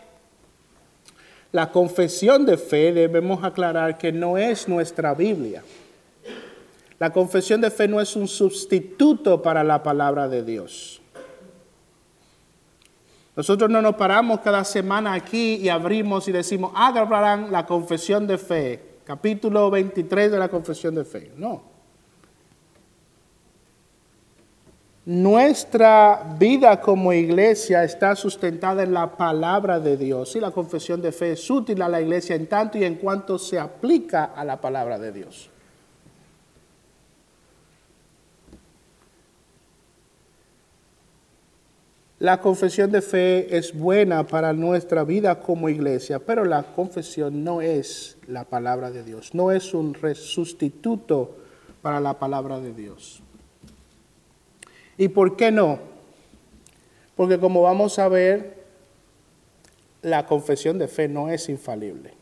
la 1.52 1.72
confesión 1.72 2.46
de 2.46 2.58
fe 2.58 2.94
debemos 2.94 3.44
aclarar 3.44 3.98
que 3.98 4.12
no 4.12 4.38
es 4.38 4.68
nuestra 4.68 5.14
Biblia. 5.14 5.64
La 7.00 7.12
confesión 7.12 7.62
de 7.62 7.72
fe 7.72 7.88
no 7.88 8.02
es 8.02 8.16
un 8.16 8.28
sustituto 8.28 9.42
para 9.42 9.64
la 9.64 9.82
palabra 9.82 10.28
de 10.28 10.44
Dios. 10.44 11.02
Nosotros 13.36 13.70
no 13.70 13.82
nos 13.82 13.96
paramos 13.96 14.42
cada 14.42 14.66
semana 14.66 15.14
aquí 15.14 15.56
y 15.56 15.70
abrimos 15.70 16.28
y 16.28 16.34
decimos, 16.34 16.74
agarrarán 16.76 17.52
la 17.54 17.66
confesión 17.66 18.28
de 18.28 18.38
fe, 18.38 18.84
capítulo 19.06 19.72
23 19.72 20.30
de 20.30 20.38
la 20.38 20.50
confesión 20.50 20.94
de 20.94 21.06
fe. 21.06 21.32
No. 21.38 21.69
Nuestra 25.10 26.36
vida 26.38 26.80
como 26.80 27.12
iglesia 27.12 27.84
está 27.84 28.16
sustentada 28.16 28.84
en 28.84 28.94
la 28.94 29.18
palabra 29.18 29.80
de 29.80 29.98
Dios 29.98 30.36
y 30.36 30.40
la 30.40 30.52
confesión 30.52 31.02
de 31.02 31.12
fe 31.12 31.32
es 31.32 31.50
útil 31.50 31.82
a 31.82 31.90
la 31.90 32.00
iglesia 32.00 32.36
en 32.36 32.46
tanto 32.46 32.78
y 32.78 32.84
en 32.84 32.94
cuanto 32.94 33.40
se 33.40 33.58
aplica 33.58 34.26
a 34.26 34.46
la 34.46 34.62
palabra 34.62 35.00
de 35.00 35.12
Dios. 35.12 35.50
La 42.20 42.40
confesión 42.40 42.92
de 42.92 43.02
fe 43.02 43.58
es 43.58 43.76
buena 43.76 44.28
para 44.28 44.54
nuestra 44.54 45.04
vida 45.06 45.40
como 45.40 45.70
iglesia, 45.70 46.20
pero 46.20 46.46
la 46.46 46.62
confesión 46.62 47.44
no 47.44 47.62
es 47.62 48.20
la 48.28 48.44
palabra 48.44 48.92
de 48.92 49.04
Dios, 49.04 49.34
no 49.34 49.52
es 49.52 49.74
un 49.74 49.98
sustituto 50.14 51.36
para 51.82 52.00
la 52.00 52.20
palabra 52.20 52.60
de 52.60 52.74
Dios. 52.74 53.24
¿Y 55.00 55.08
por 55.08 55.38
qué 55.38 55.50
no? 55.50 55.80
Porque 57.16 57.40
como 57.40 57.62
vamos 57.62 57.98
a 58.00 58.10
ver, 58.10 58.66
la 60.02 60.26
confesión 60.26 60.78
de 60.78 60.90
fe 60.90 61.08
no 61.08 61.30
es 61.30 61.48
infalible. 61.48 62.14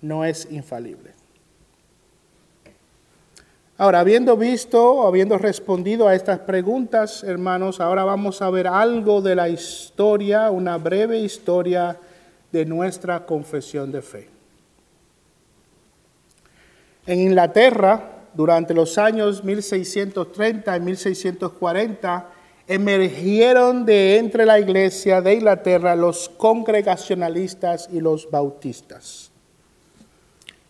No 0.00 0.24
es 0.24 0.46
infalible. 0.52 1.10
Ahora, 3.76 3.98
habiendo 3.98 4.36
visto, 4.36 5.04
habiendo 5.04 5.36
respondido 5.36 6.06
a 6.06 6.14
estas 6.14 6.38
preguntas, 6.38 7.24
hermanos, 7.24 7.80
ahora 7.80 8.04
vamos 8.04 8.40
a 8.40 8.48
ver 8.48 8.68
algo 8.68 9.20
de 9.20 9.34
la 9.34 9.48
historia, 9.48 10.48
una 10.52 10.78
breve 10.78 11.18
historia 11.18 11.98
de 12.52 12.64
nuestra 12.66 13.26
confesión 13.26 13.90
de 13.90 14.02
fe. 14.02 14.28
En 17.04 17.18
Inglaterra, 17.18 18.11
durante 18.34 18.74
los 18.74 18.98
años 18.98 19.44
1630 19.44 20.76
y 20.76 20.80
1640, 20.80 22.28
emergieron 22.66 23.84
de 23.84 24.18
entre 24.18 24.46
la 24.46 24.58
iglesia 24.58 25.20
de 25.20 25.34
Inglaterra 25.34 25.96
los 25.96 26.28
congregacionalistas 26.28 27.88
y 27.92 28.00
los 28.00 28.30
bautistas. 28.30 29.30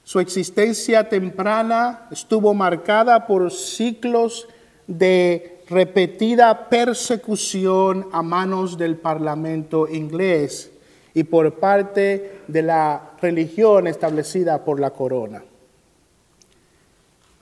Su 0.04 0.21
existencia 0.21 1.09
temprana 1.09 2.09
estuvo 2.11 2.54
marcada 2.54 3.26
por 3.26 3.50
ciclos 3.50 4.49
de 4.87 5.61
repetida 5.69 6.69
persecución 6.69 8.09
a 8.12 8.23
manos 8.23 8.76
del 8.76 8.97
Parlamento 8.97 9.88
inglés 9.88 10.71
y 11.14 11.25
por 11.25 11.54
parte 11.54 12.40
de 12.49 12.62
la 12.62 13.12
religión 13.21 13.87
establecida 13.87 14.64
por 14.64 14.81
la 14.81 14.90
corona. 14.90 15.42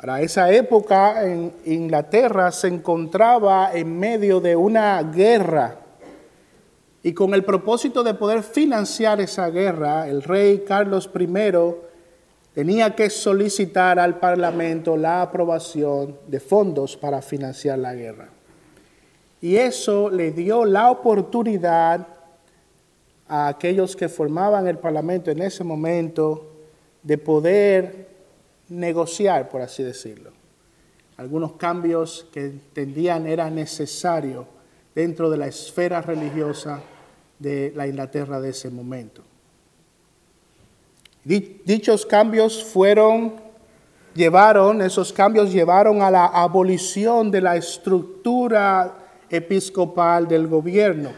Para 0.01 0.23
esa 0.23 0.51
época 0.51 1.27
en 1.27 1.53
Inglaterra 1.67 2.51
se 2.53 2.69
encontraba 2.69 3.73
en 3.75 3.99
medio 3.99 4.41
de 4.41 4.57
una 4.57 5.03
guerra 5.03 5.77
y 7.03 7.13
con 7.13 7.35
el 7.35 7.45
propósito 7.45 8.03
de 8.03 8.15
poder 8.15 8.43
financiar 8.43 9.21
esa 9.21 9.51
guerra, 9.51 10.09
el 10.09 10.23
rey 10.23 10.65
Carlos 10.67 11.11
I 11.15 11.29
tenía 12.55 12.95
que 12.97 13.11
solicitar 13.11 13.99
al 13.99 14.19
Parlamento 14.19 14.97
la 14.97 15.21
aprobación 15.21 16.17
de 16.27 16.41
fondos 16.41 16.97
para 16.97 17.21
financiar 17.21 17.79
la 17.79 17.95
guerra. 17.95 18.31
Y 19.43 19.57
eso 19.57 20.09
le 20.09 20.31
dio 20.31 20.65
la 20.65 20.91
oportunidad 20.91 22.07
a 23.29 23.49
aquellos 23.49 23.95
que 23.97 24.09
formaban 24.09 24.67
el 24.67 24.79
Parlamento 24.79 25.31
en 25.31 25.43
ese 25.43 25.63
momento 25.63 26.47
de 27.03 27.19
poder 27.19 28.10
negociar, 28.71 29.51
por 29.51 29.61
así 29.61 29.83
decirlo. 29.83 30.31
Algunos 31.19 31.53
cambios 31.53 32.27
que 32.33 32.47
entendían 32.47 33.27
era 33.27 33.51
necesario 33.51 34.47
dentro 34.95 35.29
de 35.29 35.37
la 35.37 35.49
esfera 35.49 36.01
religiosa 36.01 36.81
de 37.39 37.73
la 37.77 37.87
Inglaterra 37.87 38.41
de 38.41 38.51
ese 38.51 38.71
momento. 38.71 39.23
Dichos 41.23 42.07
cambios 42.07 42.65
fueron, 42.65 43.35
llevaron, 44.15 44.81
esos 44.81 45.13
cambios 45.13 45.53
llevaron 45.53 46.01
a 46.01 46.11
la 46.11 46.27
abolición 46.27 47.31
de 47.31 47.43
la 47.43 47.57
estructura 47.57 48.97
episcopal 49.29 50.27
del 50.27 50.47
gobierno 50.49 51.11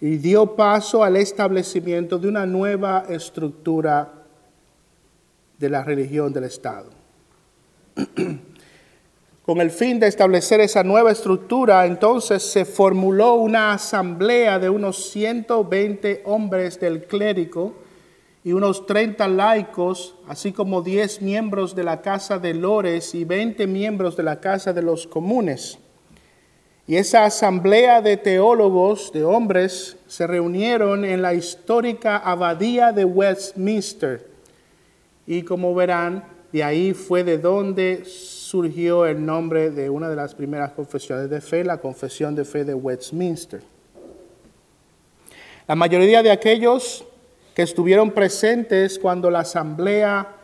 y 0.00 0.16
dio 0.16 0.56
paso 0.56 1.04
al 1.04 1.16
establecimiento 1.16 2.18
de 2.18 2.28
una 2.28 2.46
nueva 2.46 3.04
estructura 3.08 4.15
de 5.58 5.70
la 5.70 5.82
religión 5.84 6.32
del 6.32 6.44
Estado. 6.44 6.90
Con 9.46 9.60
el 9.60 9.70
fin 9.70 10.00
de 10.00 10.08
establecer 10.08 10.60
esa 10.60 10.82
nueva 10.82 11.12
estructura, 11.12 11.86
entonces 11.86 12.42
se 12.42 12.64
formuló 12.64 13.34
una 13.34 13.72
asamblea 13.72 14.58
de 14.58 14.68
unos 14.68 15.10
120 15.10 16.22
hombres 16.24 16.80
del 16.80 17.04
clérigo 17.04 17.74
y 18.42 18.52
unos 18.52 18.86
30 18.86 19.28
laicos, 19.28 20.16
así 20.26 20.52
como 20.52 20.82
10 20.82 21.22
miembros 21.22 21.76
de 21.76 21.84
la 21.84 22.02
Casa 22.02 22.40
de 22.40 22.54
Lores 22.54 23.14
y 23.14 23.24
20 23.24 23.68
miembros 23.68 24.16
de 24.16 24.24
la 24.24 24.40
Casa 24.40 24.72
de 24.72 24.82
los 24.82 25.06
Comunes. 25.06 25.78
Y 26.88 26.96
esa 26.96 27.24
asamblea 27.24 28.00
de 28.00 28.16
teólogos, 28.16 29.12
de 29.12 29.22
hombres, 29.22 29.96
se 30.08 30.26
reunieron 30.26 31.04
en 31.04 31.22
la 31.22 31.34
histórica 31.34 32.16
abadía 32.16 32.92
de 32.92 33.04
Westminster 33.04 34.35
y 35.26 35.42
como 35.42 35.74
verán, 35.74 36.24
de 36.52 36.62
ahí 36.62 36.94
fue 36.94 37.24
de 37.24 37.38
donde 37.38 38.04
surgió 38.04 39.06
el 39.06 39.24
nombre 39.24 39.70
de 39.70 39.90
una 39.90 40.08
de 40.08 40.16
las 40.16 40.34
primeras 40.34 40.72
confesiones 40.72 41.28
de 41.28 41.40
fe, 41.40 41.64
la 41.64 41.78
Confesión 41.78 42.34
de 42.34 42.44
Fe 42.44 42.64
de 42.64 42.74
Westminster. 42.74 43.62
La 45.66 45.74
mayoría 45.74 46.22
de 46.22 46.30
aquellos 46.30 47.04
que 47.54 47.62
estuvieron 47.62 48.12
presentes 48.12 48.98
cuando 48.98 49.30
la 49.30 49.40
asamblea 49.40 50.36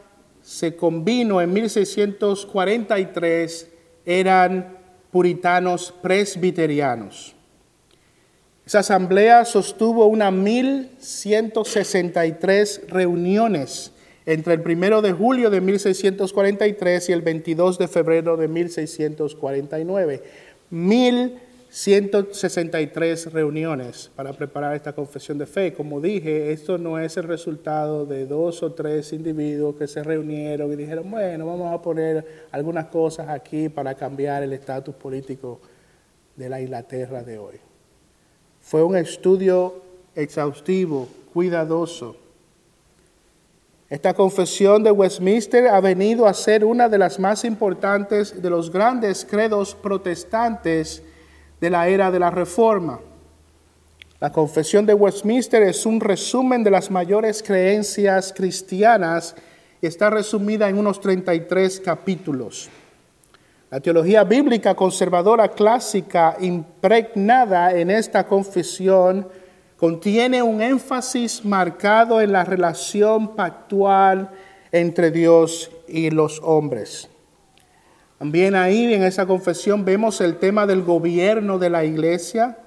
se 0.43 0.75
convino 0.75 1.41
en 1.41 1.53
1643 1.53 3.69
eran 4.05 4.79
puritanos 5.13 5.95
presbiterianos. 6.03 7.37
Esa 8.67 8.81
asamblea 8.81 9.45
sostuvo 9.45 10.07
una 10.07 10.33
1163 10.33 12.89
reuniones 12.89 13.93
entre 14.27 14.55
el 14.55 14.61
1 14.61 15.03
de 15.03 15.13
julio 15.13 15.51
de 15.51 15.61
1643 15.61 17.09
y 17.09 17.13
el 17.13 17.23
22 17.23 17.79
de 17.79 17.89
febrero 17.89 18.37
de 18.37 18.49
1649. 18.49 20.23
1163 20.71 23.33
reuniones 23.33 24.11
para 24.15 24.33
preparar 24.33 24.75
esta 24.75 24.95
confesión 24.95 25.39
de 25.39 25.47
fe. 25.47 25.73
Como 25.73 26.01
dije, 26.01 26.53
esto 26.53 26.79
no 26.79 26.99
es 26.99 27.17
el 27.17 27.25
resultado 27.25 28.07
de 28.07 28.27
dos 28.27 28.63
o 28.63 28.73
tres 28.73 29.13
individuos 29.13 29.77
que 29.77 29.87
se 29.87 30.03
reunieron 30.03 30.73
y 30.73 30.77
dijeron, 30.77 31.11
bueno, 31.11 31.47
vamos 31.47 31.73
a 31.73 31.83
poner 31.83 32.47
algunas 32.53 32.87
cosas 32.87 33.29
aquí 33.29 33.69
para 33.69 33.95
cambiar 33.95 34.43
el 34.43 34.53
estatus 34.53 34.95
político 34.95 35.61
de 36.37 36.49
la 36.49 36.61
Inglaterra 36.61 37.23
de 37.23 37.39
hoy. 37.39 37.57
Fue 38.61 38.83
un 38.83 38.97
estudio 38.97 39.83
exhaustivo, 40.15 41.09
cuidadoso, 41.33 42.17
esta 43.93 44.15
confesión 44.15 44.83
de 44.83 44.91
Westminster 44.91 45.69
ha 45.69 45.79
venido 45.83 46.27
a 46.27 46.33
ser 46.33 46.65
una 46.65 46.89
de 46.89 46.97
las 46.97 47.19
más 47.19 47.45
importantes 47.45 48.41
de 48.41 48.49
los 48.49 48.73
grandes 48.73 49.27
credos 49.29 49.75
protestantes 49.75 51.03
de 51.61 51.69
la 51.69 51.87
era 51.87 52.11
de 52.11 52.19
la 52.19 52.31
Reforma. 52.31 53.01
La 54.19 54.33
confesión 54.33 54.87
de 54.87 54.95
Westminster 54.95 55.63
es 55.65 55.85
un 55.85 56.01
resumen 56.01 56.65
de 56.65 56.71
las 56.71 56.91
mayores 56.91 57.43
creencias 57.43 58.33
cristianas 58.35 59.35
y 59.83 59.87
está 59.89 60.09
resumida 60.09 60.71
en 60.71 60.79
unos 60.79 60.99
33 60.99 61.79
capítulos. 61.81 62.71
La 63.71 63.81
teología 63.81 64.25
bíblica 64.25 64.75
conservadora 64.75 65.49
clásica 65.49 66.39
impregnada 66.41 67.75
en 67.75 67.91
esta 67.91 68.27
confesión 68.27 69.29
contiene 69.83 70.45
un 70.45 70.63
énfasis 70.63 71.45
marcado 71.45 72.21
en 72.21 72.31
la 72.31 72.45
relación 72.45 73.35
pactual 73.35 74.31
entre 74.71 75.11
Dios 75.11 75.73
y 75.89 76.11
los 76.11 76.41
hombres. 76.45 77.09
También 78.17 78.55
ahí 78.55 78.95
en 78.95 79.03
esa 79.03 79.27
confesión 79.27 79.85
vemos 79.85 80.21
el 80.21 80.37
tema 80.37 80.69
del 80.69 80.85
gobierno 80.85 81.59
de 81.59 81.69
la 81.69 81.85
iglesia. 81.85 82.59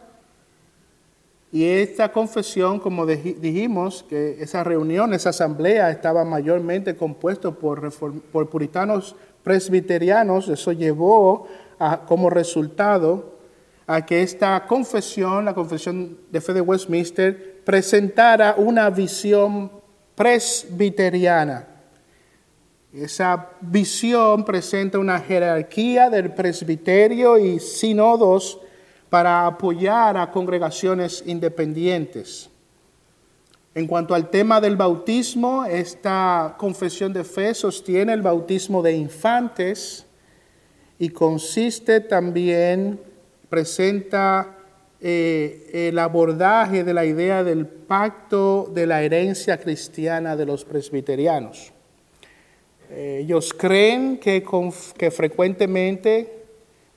Y 1.54 1.63
esta 1.63 2.12
confesión, 2.12 2.82
como 2.82 3.06
dijimos, 3.06 4.04
que 4.10 4.43
esa 4.43 4.65
reunión, 4.65 5.13
esa 5.13 5.30
asamblea 5.30 5.91
estaba 5.91 6.25
mayormente 6.25 6.97
compuesto 6.97 7.58
por, 7.58 7.93
por 7.93 8.49
puritanos 8.49 9.15
presbiterianos, 9.41 10.49
eso 10.49 10.73
llevó 10.73 11.47
a, 11.80 12.01
como 12.01 12.30
resultado 12.30 13.35
a 13.88 14.06
que 14.06 14.21
esta 14.21 14.65
confesión, 14.65 15.45
la 15.45 15.54
confesión 15.54 16.17
de 16.32 16.41
fe 16.41 16.54
de 16.54 16.62
Westminster, 16.62 17.62
presentara 17.63 18.56
una 18.58 18.89
visión 18.89 19.71
presbiteriana. 20.15 21.67
Esa 22.93 23.50
visión 23.60 24.45
presenta 24.45 24.98
una 24.98 25.19
jerarquía 25.19 26.10
del 26.10 26.34
presbiterio 26.34 27.38
y 27.38 27.60
sínodos 27.60 28.60
para 29.10 29.45
apoyar 29.45 30.17
a 30.17 30.32
congregaciones 30.32 31.24
independientes. 31.26 32.50
En 33.74 33.88
cuanto 33.88 34.15
al 34.15 34.30
tema 34.30 34.62
del 34.62 34.78
bautismo, 34.78 35.65
esta 35.65 36.56
confesión 36.58 37.12
de 37.12 37.26
fe 37.26 37.54
sostiene 37.54 38.13
el 38.13 38.21
bautismo 38.21 38.82
de 38.82 38.93
infantes 38.93 40.06
y 40.98 41.10
consiste 41.10 42.00
también, 42.00 43.02
presenta 43.55 44.53
eh, 44.99 45.87
el 45.87 45.97
abordaje 45.97 46.83
de 46.83 46.93
la 46.93 47.05
idea 47.05 47.41
del 47.41 47.65
pacto 47.65 48.69
de 48.73 48.85
la 48.85 49.01
herencia 49.01 49.57
cristiana 49.57 50.35
de 50.35 50.45
los 50.45 50.65
presbiterianos. 50.65 51.71
Eh, 52.89 53.19
ellos 53.21 53.53
creen 53.53 54.17
que, 54.17 54.43
que 54.97 55.09
frecuentemente 55.09 56.43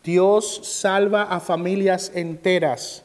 Dios 0.02 0.62
salva 0.64 1.22
a 1.22 1.38
familias 1.38 2.10
enteras 2.12 3.04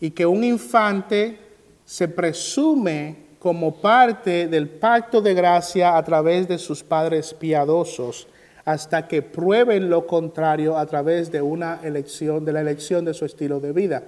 y 0.00 0.10
que 0.10 0.26
un 0.26 0.42
infante 0.42 1.38
se 1.84 2.08
presume 2.08 3.18
como 3.38 3.76
parte 3.76 4.48
del 4.48 4.68
pacto 4.68 5.22
de 5.22 5.32
gracia 5.32 5.96
a 5.96 6.02
través 6.02 6.48
de 6.48 6.58
sus 6.58 6.82
padres 6.82 7.34
piadosos 7.34 8.26
hasta 8.64 9.08
que 9.08 9.22
prueben 9.22 9.90
lo 9.90 10.06
contrario 10.06 10.76
a 10.76 10.86
través 10.86 11.30
de 11.30 11.42
una 11.42 11.80
elección, 11.82 12.44
de 12.44 12.52
la 12.52 12.60
elección 12.60 13.04
de 13.04 13.14
su 13.14 13.24
estilo 13.24 13.60
de 13.60 13.72
vida. 13.72 14.02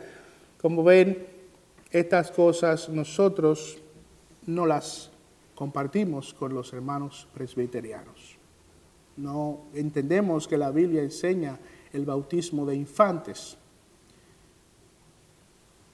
Como 0.60 0.82
ven, 0.82 1.26
estas 1.90 2.30
cosas 2.30 2.88
nosotros 2.88 3.78
no 4.46 4.66
las 4.66 5.10
compartimos 5.54 6.32
con 6.34 6.54
los 6.54 6.72
hermanos 6.72 7.28
presbiterianos. 7.34 8.36
No 9.16 9.60
entendemos 9.74 10.48
que 10.48 10.58
la 10.58 10.70
Biblia 10.70 11.02
enseña 11.02 11.58
el 11.92 12.04
bautismo 12.04 12.66
de 12.66 12.76
infantes 12.76 13.56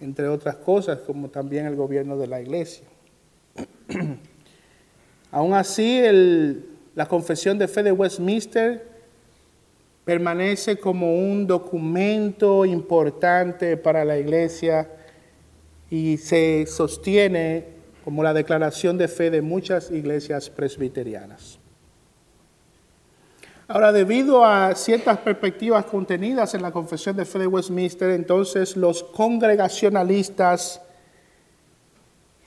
entre 0.02 0.26
otras 0.26 0.56
cosas, 0.56 0.98
como 0.98 1.28
también 1.28 1.64
el 1.64 1.76
gobierno 1.76 2.18
de 2.18 2.26
la 2.26 2.40
iglesia. 2.40 2.84
Aún 5.30 5.54
así, 5.54 6.00
la 6.94 7.06
confesión 7.06 7.58
de 7.58 7.68
fe 7.68 7.82
de 7.82 7.92
Westminster 7.92 8.86
permanece 10.04 10.78
como 10.78 11.14
un 11.14 11.46
documento 11.46 12.64
importante 12.64 13.76
para 13.76 14.04
la 14.04 14.18
iglesia 14.18 14.90
y 15.90 16.16
se 16.18 16.66
sostiene 16.66 17.66
como 18.04 18.22
la 18.22 18.34
declaración 18.34 18.98
de 18.98 19.08
fe 19.08 19.30
de 19.30 19.42
muchas 19.42 19.90
iglesias 19.90 20.50
presbiterianas. 20.50 21.58
Ahora, 23.68 23.92
debido 23.92 24.44
a 24.44 24.74
ciertas 24.74 25.18
perspectivas 25.18 25.86
contenidas 25.86 26.52
en 26.54 26.62
la 26.62 26.72
Confesión 26.72 27.16
de 27.16 27.24
Fe 27.24 27.38
de 27.38 27.46
Westminster, 27.46 28.10
entonces 28.10 28.76
los 28.76 29.02
congregacionalistas 29.02 30.82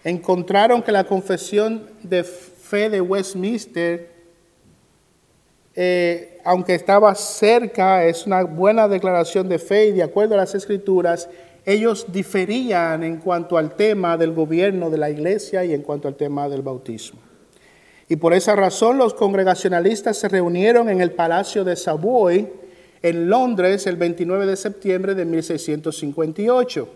encontraron 0.03 0.83
que 0.83 0.91
la 0.91 1.05
Confesión 1.05 1.89
de 2.03 2.23
Fe 2.23 2.89
de 2.89 3.01
Westminster, 3.01 4.14
eh, 5.75 6.39
aunque 6.45 6.75
estaba 6.75 7.13
cerca, 7.15 8.05
es 8.05 8.25
una 8.25 8.43
buena 8.43 8.87
declaración 8.87 9.49
de 9.49 9.59
fe 9.59 9.87
y 9.87 9.91
de 9.91 10.03
acuerdo 10.03 10.35
a 10.35 10.37
las 10.37 10.55
escrituras, 10.55 11.27
ellos 11.65 12.05
diferían 12.09 13.03
en 13.03 13.17
cuanto 13.17 13.57
al 13.57 13.75
tema 13.75 14.17
del 14.17 14.31
gobierno 14.33 14.89
de 14.89 14.97
la 14.97 15.09
iglesia 15.09 15.65
y 15.65 15.73
en 15.73 15.81
cuanto 15.81 16.07
al 16.07 16.15
tema 16.15 16.47
del 16.47 16.61
bautismo. 16.61 17.19
Y 18.07 18.17
por 18.17 18.33
esa 18.33 18.55
razón 18.55 18.97
los 18.97 19.15
congregacionalistas 19.15 20.17
se 20.17 20.29
reunieron 20.29 20.89
en 20.89 21.01
el 21.01 21.11
Palacio 21.11 21.63
de 21.63 21.75
Savoy, 21.75 22.47
en 23.01 23.29
Londres, 23.29 23.87
el 23.87 23.97
29 23.97 24.45
de 24.45 24.55
septiembre 24.55 25.15
de 25.15 25.25
1658. 25.25 26.87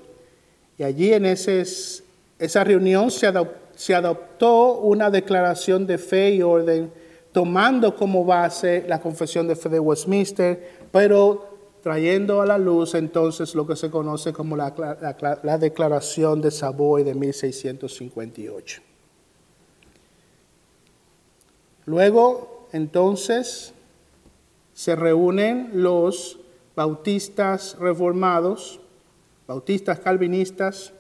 Y 0.77 0.83
allí 0.83 1.13
en 1.13 1.25
esa 1.25 2.63
reunión 2.63 3.09
se 3.11 3.95
adoptó 3.95 4.79
una 4.79 5.09
declaración 5.09 5.87
de 5.87 5.97
fe 5.97 6.35
y 6.35 6.43
orden, 6.43 6.91
tomando 7.31 7.95
como 7.95 8.25
base 8.25 8.85
la 8.87 8.99
confesión 8.99 9.47
de 9.47 9.55
fe 9.55 9.69
de 9.69 9.79
Westminster, 9.79 10.87
pero 10.91 11.47
trayendo 11.81 12.41
a 12.41 12.45
la 12.45 12.57
luz 12.57 12.95
entonces 12.95 13.55
lo 13.55 13.65
que 13.65 13.75
se 13.75 13.89
conoce 13.89 14.33
como 14.33 14.55
la, 14.57 14.73
la, 14.77 15.39
la 15.43 15.57
Declaración 15.57 16.41
de 16.41 16.51
Savoy 16.51 17.03
de 17.03 17.13
1658. 17.13 18.81
Luego, 21.85 22.67
entonces, 22.71 23.73
se 24.73 24.95
reúnen 24.95 25.71
los 25.73 26.39
bautistas 26.75 27.75
reformados, 27.79 28.79
bautistas 29.47 29.99
calvinistas, 29.99 30.93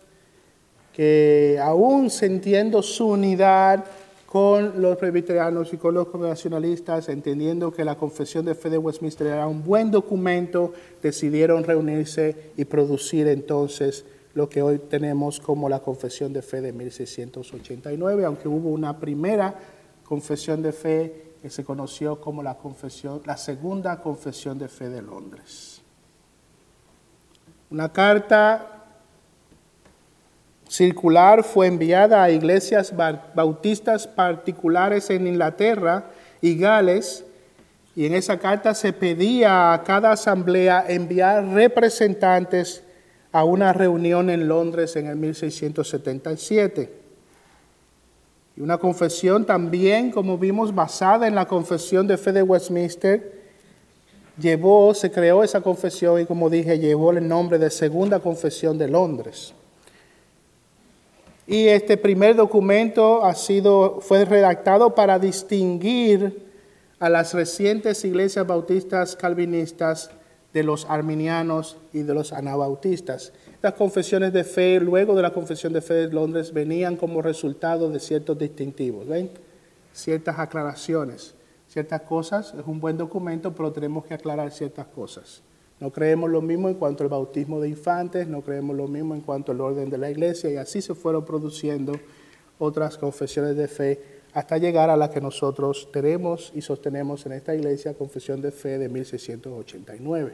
que 0.93 1.59
aún 1.61 2.09
sintiendo 2.09 2.81
su 2.81 3.07
unidad 3.07 3.85
con 4.29 4.79
los 4.79 4.95
presbiterianos 4.97 5.73
y 5.73 5.77
con 5.77 5.95
los 5.95 6.07
congregacionalistas, 6.09 7.09
entendiendo 7.09 7.71
que 7.71 7.83
la 7.83 7.95
confesión 7.95 8.45
de 8.45 8.53
fe 8.53 8.69
de 8.69 8.77
Westminster 8.77 9.25
era 9.25 9.47
un 9.47 9.63
buen 9.63 9.89
documento, 9.89 10.71
decidieron 11.01 11.63
reunirse 11.63 12.51
y 12.55 12.65
producir 12.65 13.27
entonces 13.27 14.05
lo 14.35 14.47
que 14.47 14.61
hoy 14.61 14.77
tenemos 14.77 15.39
como 15.39 15.67
la 15.67 15.79
confesión 15.79 16.31
de 16.31 16.43
fe 16.43 16.61
de 16.61 16.71
1689, 16.71 18.23
aunque 18.23 18.47
hubo 18.47 18.69
una 18.69 18.99
primera 18.99 19.55
confesión 20.03 20.61
de 20.61 20.73
fe 20.73 21.31
que 21.41 21.49
se 21.49 21.63
conoció 21.63 22.21
como 22.21 22.43
la, 22.43 22.55
confesión, 22.55 23.23
la 23.25 23.35
segunda 23.35 23.99
confesión 23.99 24.59
de 24.59 24.69
fe 24.69 24.89
de 24.89 25.01
Londres. 25.01 25.81
Una 27.71 27.91
carta 27.91 28.78
circular 30.69 31.43
fue 31.43 31.67
enviada 31.67 32.23
a 32.23 32.29
iglesias 32.29 32.93
bautistas 33.33 34.07
particulares 34.07 35.09
en 35.09 35.25
Inglaterra 35.25 36.05
y 36.41 36.57
Gales, 36.57 37.25
y 37.95 38.05
en 38.05 38.13
esa 38.13 38.37
carta 38.37 38.73
se 38.75 38.93
pedía 38.93 39.73
a 39.73 39.83
cada 39.83 40.11
asamblea 40.11 40.85
enviar 40.87 41.43
representantes 41.47 42.83
a 43.31 43.43
una 43.43 43.73
reunión 43.73 44.29
en 44.29 44.47
Londres 44.47 44.95
en 44.95 45.07
el 45.07 45.17
1677. 45.17 46.93
Y 48.55 48.61
una 48.61 48.77
confesión 48.77 49.45
también, 49.45 50.11
como 50.11 50.37
vimos, 50.37 50.73
basada 50.73 51.27
en 51.27 51.35
la 51.35 51.47
confesión 51.47 52.07
de 52.07 52.17
fe 52.17 52.31
de 52.31 52.43
Westminster, 52.43 53.39
llevó, 54.39 54.93
se 54.93 55.11
creó 55.11 55.43
esa 55.43 55.61
confesión 55.61 56.21
y 56.21 56.25
como 56.25 56.49
dije, 56.49 56.77
llevó 56.77 57.11
el 57.11 57.27
nombre 57.27 57.57
de 57.57 57.71
Segunda 57.71 58.19
Confesión 58.19 58.77
de 58.77 58.87
Londres. 58.87 59.53
Y 61.49 61.67
este 61.67 61.97
primer 61.97 62.35
documento 62.35 63.25
ha 63.25 63.33
sido, 63.33 64.01
fue 64.01 64.23
redactado 64.23 64.93
para 64.93 65.17
distinguir 65.17 66.45
a 66.99 67.09
las 67.09 67.33
recientes 67.33 68.05
iglesias 68.05 68.45
bautistas 68.45 69.15
calvinistas 69.15 70.11
de 70.53 70.61
los 70.61 70.85
arminianos 70.85 71.77
y 71.91 72.03
de 72.03 72.13
los 72.13 72.33
anabautistas. 72.33 73.33
Las 73.63 73.73
confesiones 73.73 74.31
de 74.31 74.43
fe, 74.43 74.79
luego 74.79 75.15
de 75.15 75.23
la 75.23 75.33
confesión 75.33 75.73
de 75.73 75.81
fe 75.81 75.95
de 75.95 76.13
Londres, 76.13 76.53
venían 76.53 76.95
como 76.95 77.19
resultado 77.23 77.89
de 77.89 77.99
ciertos 77.99 78.37
distintivos, 78.37 79.07
¿ven? 79.07 79.31
Ciertas 79.91 80.37
aclaraciones, 80.37 81.33
ciertas 81.67 82.01
cosas. 82.01 82.53
Es 82.53 82.67
un 82.67 82.79
buen 82.79 82.95
documento, 82.95 83.55
pero 83.55 83.71
tenemos 83.71 84.05
que 84.05 84.13
aclarar 84.13 84.51
ciertas 84.51 84.85
cosas. 84.85 85.41
No 85.79 85.91
creemos 85.91 86.29
lo 86.29 86.41
mismo 86.41 86.67
en 86.67 86.75
cuanto 86.75 87.03
al 87.03 87.09
bautismo 87.09 87.61
de 87.61 87.69
infantes, 87.69 88.27
no 88.27 88.41
creemos 88.41 88.75
lo 88.75 88.87
mismo 88.87 89.15
en 89.15 89.21
cuanto 89.21 89.51
al 89.53 89.61
orden 89.61 89.89
de 89.89 89.97
la 89.97 90.11
iglesia, 90.11 90.51
y 90.51 90.57
así 90.57 90.81
se 90.81 90.93
fueron 90.93 91.23
produciendo 91.23 91.93
otras 92.57 92.97
confesiones 92.97 93.55
de 93.55 93.67
fe 93.67 94.19
hasta 94.33 94.57
llegar 94.57 94.89
a 94.89 94.97
la 94.97 95.09
que 95.09 95.21
nosotros 95.21 95.89
tenemos 95.91 96.51
y 96.53 96.61
sostenemos 96.61 97.25
en 97.25 97.31
esta 97.31 97.55
iglesia, 97.55 97.93
confesión 97.93 98.41
de 98.41 98.51
fe 98.51 98.77
de 98.77 98.89
1689. 98.89 100.33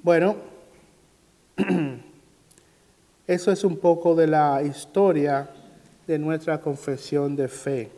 Bueno, 0.00 0.36
eso 3.26 3.50
es 3.50 3.64
un 3.64 3.76
poco 3.76 4.14
de 4.14 4.28
la 4.28 4.62
historia 4.62 5.50
de 6.08 6.18
nuestra 6.18 6.60
confesión 6.60 7.36
de 7.36 7.46
fe. 7.48 7.90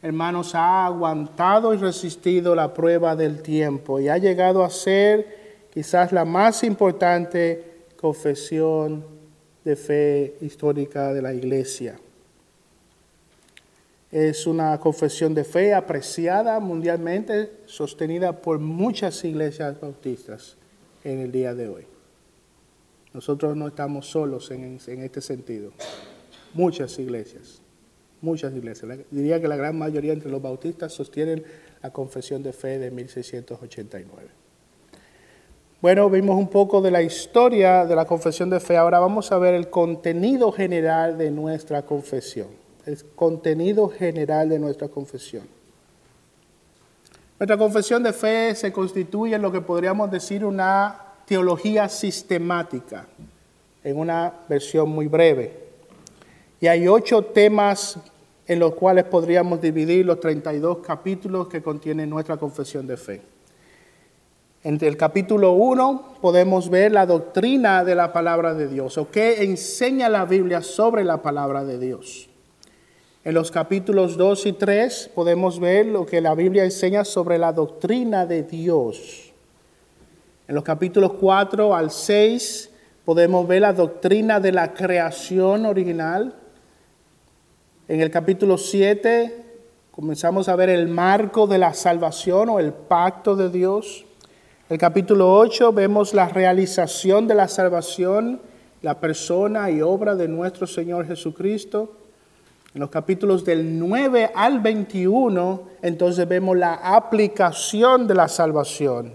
hermanos, 0.00 0.54
ha 0.54 0.86
aguantado 0.86 1.74
y 1.74 1.78
resistido 1.78 2.54
la 2.54 2.72
prueba 2.72 3.16
del 3.16 3.42
tiempo 3.42 3.98
y 3.98 4.08
ha 4.08 4.18
llegado 4.18 4.62
a 4.62 4.70
ser 4.70 5.66
quizás 5.74 6.12
la 6.12 6.24
más 6.24 6.62
importante 6.62 7.88
confesión 8.00 9.04
de 9.64 9.74
fe 9.74 10.36
histórica 10.40 11.12
de 11.12 11.22
la 11.22 11.34
iglesia. 11.34 11.98
Es 14.12 14.46
una 14.46 14.78
confesión 14.78 15.34
de 15.34 15.42
fe 15.42 15.74
apreciada 15.74 16.60
mundialmente, 16.60 17.50
sostenida 17.66 18.40
por 18.40 18.60
muchas 18.60 19.24
iglesias 19.24 19.80
bautistas 19.80 20.57
en 21.04 21.20
el 21.20 21.32
día 21.32 21.54
de 21.54 21.68
hoy. 21.68 21.86
Nosotros 23.12 23.56
no 23.56 23.68
estamos 23.68 24.06
solos 24.06 24.50
en, 24.50 24.78
este 24.86 25.20
sentido. 25.20 25.72
Muchas 26.54 26.98
iglesias, 26.98 27.62
muchas 28.20 28.54
iglesias. 28.54 28.98
Diría 29.10 29.40
que 29.40 29.48
la 29.48 29.56
gran 29.56 29.78
mayoría 29.78 30.12
entre 30.12 30.30
los 30.30 30.42
bautistas 30.42 30.92
sostienen 30.92 31.42
la 31.82 31.90
confesión 31.90 32.42
de 32.42 32.52
fe 32.52 32.78
de 32.78 32.90
1689. 32.90 34.28
Bueno, 35.80 36.10
vimos 36.10 36.36
un 36.36 36.48
poco 36.48 36.80
de 36.80 36.90
la 36.90 37.02
historia 37.02 37.86
de 37.86 37.94
la 37.94 38.04
confesión 38.04 38.50
de 38.50 38.60
fe. 38.60 38.76
Ahora 38.76 38.98
vamos 38.98 39.30
a 39.30 39.38
ver 39.38 39.54
el 39.54 39.70
contenido 39.70 40.50
general 40.52 41.16
de 41.16 41.30
nuestra 41.30 41.82
confesión. 41.82 42.48
El 42.84 43.02
contenido 43.14 43.88
general 43.88 44.48
de 44.48 44.58
nuestra 44.58 44.88
confesión. 44.88 45.57
Nuestra 47.38 47.56
confesión 47.56 48.02
de 48.02 48.12
fe 48.12 48.54
se 48.56 48.72
constituye 48.72 49.36
en 49.36 49.42
lo 49.42 49.52
que 49.52 49.60
podríamos 49.60 50.10
decir 50.10 50.44
una 50.44 51.00
teología 51.24 51.88
sistemática, 51.88 53.06
en 53.84 53.96
una 53.96 54.32
versión 54.48 54.88
muy 54.88 55.06
breve. 55.06 55.68
Y 56.60 56.66
hay 56.66 56.88
ocho 56.88 57.22
temas 57.22 57.98
en 58.44 58.58
los 58.58 58.74
cuales 58.74 59.04
podríamos 59.04 59.60
dividir 59.60 60.04
los 60.04 60.18
32 60.18 60.78
capítulos 60.78 61.46
que 61.46 61.62
contiene 61.62 62.06
nuestra 62.06 62.38
confesión 62.38 62.88
de 62.88 62.96
fe. 62.96 63.22
En 64.64 64.82
el 64.82 64.96
capítulo 64.96 65.52
1 65.52 66.16
podemos 66.20 66.68
ver 66.68 66.90
la 66.90 67.06
doctrina 67.06 67.84
de 67.84 67.94
la 67.94 68.12
palabra 68.12 68.54
de 68.54 68.66
Dios 68.66 68.98
o 68.98 69.10
qué 69.10 69.44
enseña 69.44 70.08
la 70.08 70.24
Biblia 70.24 70.60
sobre 70.60 71.04
la 71.04 71.22
palabra 71.22 71.64
de 71.64 71.78
Dios. 71.78 72.28
En 73.28 73.34
los 73.34 73.50
capítulos 73.50 74.16
2 74.16 74.46
y 74.46 74.52
3 74.54 75.10
podemos 75.14 75.60
ver 75.60 75.84
lo 75.84 76.06
que 76.06 76.22
la 76.22 76.34
Biblia 76.34 76.64
enseña 76.64 77.04
sobre 77.04 77.36
la 77.36 77.52
doctrina 77.52 78.24
de 78.24 78.42
Dios. 78.42 79.34
En 80.48 80.54
los 80.54 80.64
capítulos 80.64 81.12
4 81.20 81.76
al 81.76 81.90
6 81.90 82.70
podemos 83.04 83.46
ver 83.46 83.60
la 83.60 83.74
doctrina 83.74 84.40
de 84.40 84.52
la 84.52 84.72
creación 84.72 85.66
original. 85.66 86.36
En 87.86 88.00
el 88.00 88.10
capítulo 88.10 88.56
7 88.56 89.44
comenzamos 89.90 90.48
a 90.48 90.56
ver 90.56 90.70
el 90.70 90.88
marco 90.88 91.46
de 91.46 91.58
la 91.58 91.74
salvación 91.74 92.48
o 92.48 92.58
el 92.58 92.72
pacto 92.72 93.36
de 93.36 93.50
Dios. 93.50 94.06
El 94.70 94.78
capítulo 94.78 95.34
8 95.34 95.74
vemos 95.74 96.14
la 96.14 96.30
realización 96.30 97.28
de 97.28 97.34
la 97.34 97.48
salvación, 97.48 98.40
la 98.80 98.98
persona 99.00 99.70
y 99.70 99.82
obra 99.82 100.14
de 100.14 100.28
nuestro 100.28 100.66
Señor 100.66 101.06
Jesucristo. 101.06 101.92
En 102.74 102.80
los 102.80 102.90
capítulos 102.90 103.44
del 103.44 103.78
9 103.78 104.30
al 104.34 104.60
21, 104.60 105.62
entonces 105.80 106.28
vemos 106.28 106.56
la 106.56 106.74
aplicación 106.74 108.06
de 108.06 108.14
la 108.14 108.28
salvación. 108.28 109.14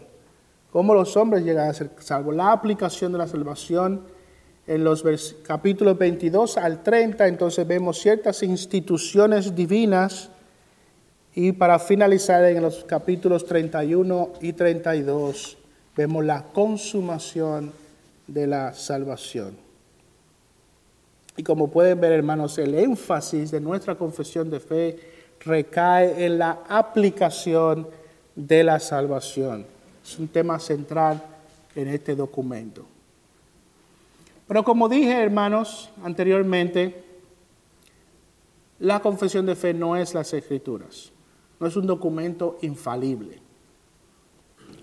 Cómo 0.72 0.96
los 0.96 1.16
hombres 1.18 1.44
llegan 1.44 1.70
a 1.70 1.74
ser 1.74 1.92
salvos. 2.00 2.36
La 2.36 2.52
aplicación 2.52 3.12
de 3.12 3.20
la 3.20 3.28
salvación. 3.28 4.02
En 4.66 4.84
los 4.84 5.04
capítulos 5.46 5.98
22 5.98 6.58
al 6.58 6.82
30, 6.82 7.28
entonces 7.28 7.68
vemos 7.68 8.00
ciertas 8.00 8.42
instituciones 8.44 9.54
divinas 9.54 10.30
y 11.36 11.52
para 11.52 11.80
finalizar 11.80 12.46
en 12.46 12.62
los 12.62 12.84
capítulos 12.86 13.46
31 13.46 14.34
y 14.40 14.54
32 14.54 15.58
vemos 15.96 16.24
la 16.24 16.44
consumación 16.44 17.72
de 18.28 18.48
la 18.48 18.74
salvación. 18.74 19.63
Y 21.36 21.44
como 21.44 21.70
pueden 21.70 22.00
ver, 22.00 22.12
hermanos, 22.12 22.58
el 22.58 22.76
énfasis 22.76 23.52
de 23.52 23.60
nuestra 23.60 23.96
confesión 23.96 24.50
de 24.50 24.60
fe 24.60 25.00
recae 25.40 26.26
en 26.26 26.38
la 26.38 26.60
aplicación 26.70 27.88
de 28.36 28.64
la 28.64 28.80
salvación. 28.80 29.66
Es 30.04 30.20
un 30.20 30.28
tema 30.28 30.60
central 30.60 31.24
en 31.76 31.88
este 31.88 32.16
documento. 32.16 32.86
Pero 34.48 34.64
como 34.64 34.88
dije, 34.88 35.22
hermanos, 35.22 35.90
anteriormente, 36.04 37.04
la 38.80 39.00
confesión 39.00 39.46
de 39.46 39.56
fe 39.56 39.74
no 39.74 39.96
es 39.96 40.14
las 40.14 40.34
escrituras 40.34 41.14
no 41.64 41.70
es 41.70 41.78
un 41.78 41.88
documento 41.88 42.58
infalible. 42.62 43.40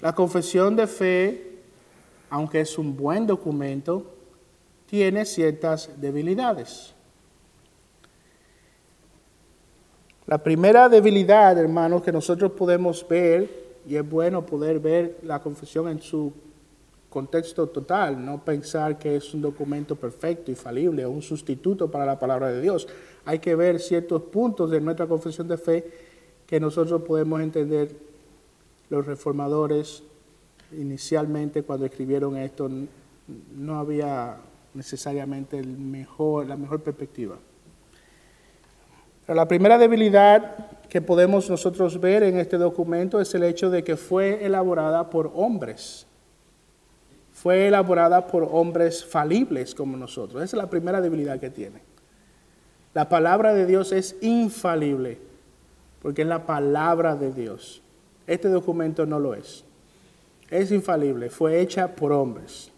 La 0.01 0.15
confesión 0.15 0.77
de 0.77 0.87
fe, 0.87 1.59
aunque 2.31 2.61
es 2.63 2.79
un 2.79 2.97
buen 2.97 3.27
documento, 3.27 4.15
tiene 4.91 5.25
ciertas 5.25 5.89
debilidades. 6.01 6.93
La 10.27 10.43
primera 10.43 10.89
debilidad, 10.89 11.57
hermanos, 11.57 12.03
que 12.03 12.11
nosotros 12.11 12.51
podemos 12.53 13.07
ver, 13.09 13.49
y 13.87 13.95
es 13.95 14.09
bueno 14.09 14.45
poder 14.45 14.81
ver 14.81 15.19
la 15.23 15.41
confesión 15.41 15.89
en 15.89 16.03
su 16.03 16.33
contexto 17.09 17.69
total, 17.69 18.25
no 18.25 18.45
pensar 18.45 18.99
que 18.99 19.15
es 19.15 19.33
un 19.33 19.43
documento 19.43 19.95
perfecto, 19.95 20.51
infalible 20.51 21.05
o 21.05 21.11
un 21.11 21.23
sustituto 21.23 21.89
para 21.89 22.05
la 22.05 22.19
palabra 22.19 22.49
de 22.49 22.61
Dios. 22.61 22.89
Hay 23.25 23.39
que 23.39 23.55
ver 23.55 23.79
ciertos 23.79 24.23
puntos 24.23 24.73
de 24.73 24.81
nuestra 24.81 25.07
confesión 25.07 25.47
de 25.47 25.57
fe 25.57 25.89
que 26.49 26.59
nosotros 26.59 27.03
podemos 27.03 27.41
entender 27.41 27.95
los 28.89 29.07
reformadores 29.07 30.03
inicialmente 30.73 31.63
cuando 31.63 31.87
escribieron 31.87 32.37
esto 32.37 32.69
no 33.57 33.79
había 33.79 34.37
necesariamente 34.75 35.59
el 35.59 35.69
mejor, 35.69 36.47
la 36.47 36.57
mejor 36.57 36.83
perspectiva. 36.83 37.37
Pero 39.27 39.37
la 39.37 39.49
primera 39.49 39.79
debilidad 39.79 40.57
que 40.89 41.01
podemos 41.01 41.49
nosotros 41.49 42.01
ver 42.01 42.23
en 42.23 42.39
este 42.39 42.59
documento 42.59 43.21
es 43.21 43.35
el 43.35 43.45
hecho 43.45 43.71
de 43.71 43.85
que 43.85 43.97
fue 43.97 44.45
elaborada 44.45 45.09
por 45.09 45.31
hombres. 45.35 46.07
Fue 47.33 47.69
elaborada 47.69 48.27
por 48.27 48.49
hombres 48.51 49.05
falibles 49.05 49.75
como 49.75 49.97
nosotros. 49.97 50.43
Esa 50.43 50.57
es 50.57 50.63
la 50.63 50.69
primera 50.69 51.01
debilidad 51.01 51.39
que 51.39 51.51
tiene. 51.51 51.81
La 52.93 53.09
palabra 53.09 53.55
de 53.55 53.67
Dios 53.67 53.93
es 53.93 54.17
infalible 54.21 55.19
porque 56.03 56.23
es 56.23 56.29
la 56.29 56.47
palabra 56.47 57.15
de 57.15 57.33
Dios. 57.33 57.83
Este 58.27 58.49
documento 58.49 59.07
no 59.07 59.19
lo 59.19 59.35
es. 59.35 59.65
Es 60.51 60.73
infalible, 60.73 61.31
fue 61.31 61.61
hecha 61.61 61.95
por 61.95 62.13
hombres. 62.13 62.70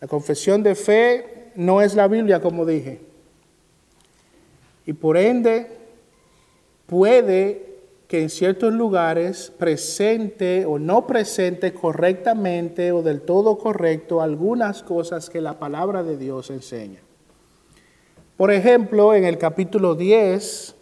La 0.00 0.08
confesión 0.08 0.62
de 0.62 0.74
fe 0.74 1.50
no 1.54 1.82
es 1.82 1.94
la 1.94 2.08
Biblia, 2.08 2.40
como 2.40 2.64
dije. 2.64 3.00
Y 4.86 4.92
por 4.94 5.16
ende, 5.16 5.66
puede 6.86 7.70
que 8.08 8.22
en 8.22 8.28
ciertos 8.28 8.72
lugares 8.72 9.52
presente 9.56 10.64
o 10.66 10.80
no 10.80 11.06
presente 11.06 11.72
correctamente 11.72 12.90
o 12.90 13.02
del 13.02 13.20
todo 13.20 13.56
correcto 13.56 14.20
algunas 14.20 14.82
cosas 14.82 15.30
que 15.30 15.40
la 15.40 15.60
palabra 15.60 16.02
de 16.02 16.16
Dios 16.16 16.50
enseña. 16.50 16.98
Por 18.36 18.50
ejemplo, 18.50 19.14
en 19.14 19.24
el 19.24 19.38
capítulo 19.38 19.94
10, 19.94 20.74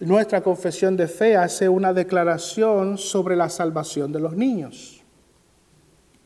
nuestra 0.00 0.42
confesión 0.42 0.96
de 0.96 1.08
fe 1.08 1.34
hace 1.34 1.68
una 1.68 1.92
declaración 1.92 2.98
sobre 2.98 3.34
la 3.34 3.48
salvación 3.48 4.12
de 4.12 4.20
los 4.20 4.36
niños. 4.36 4.93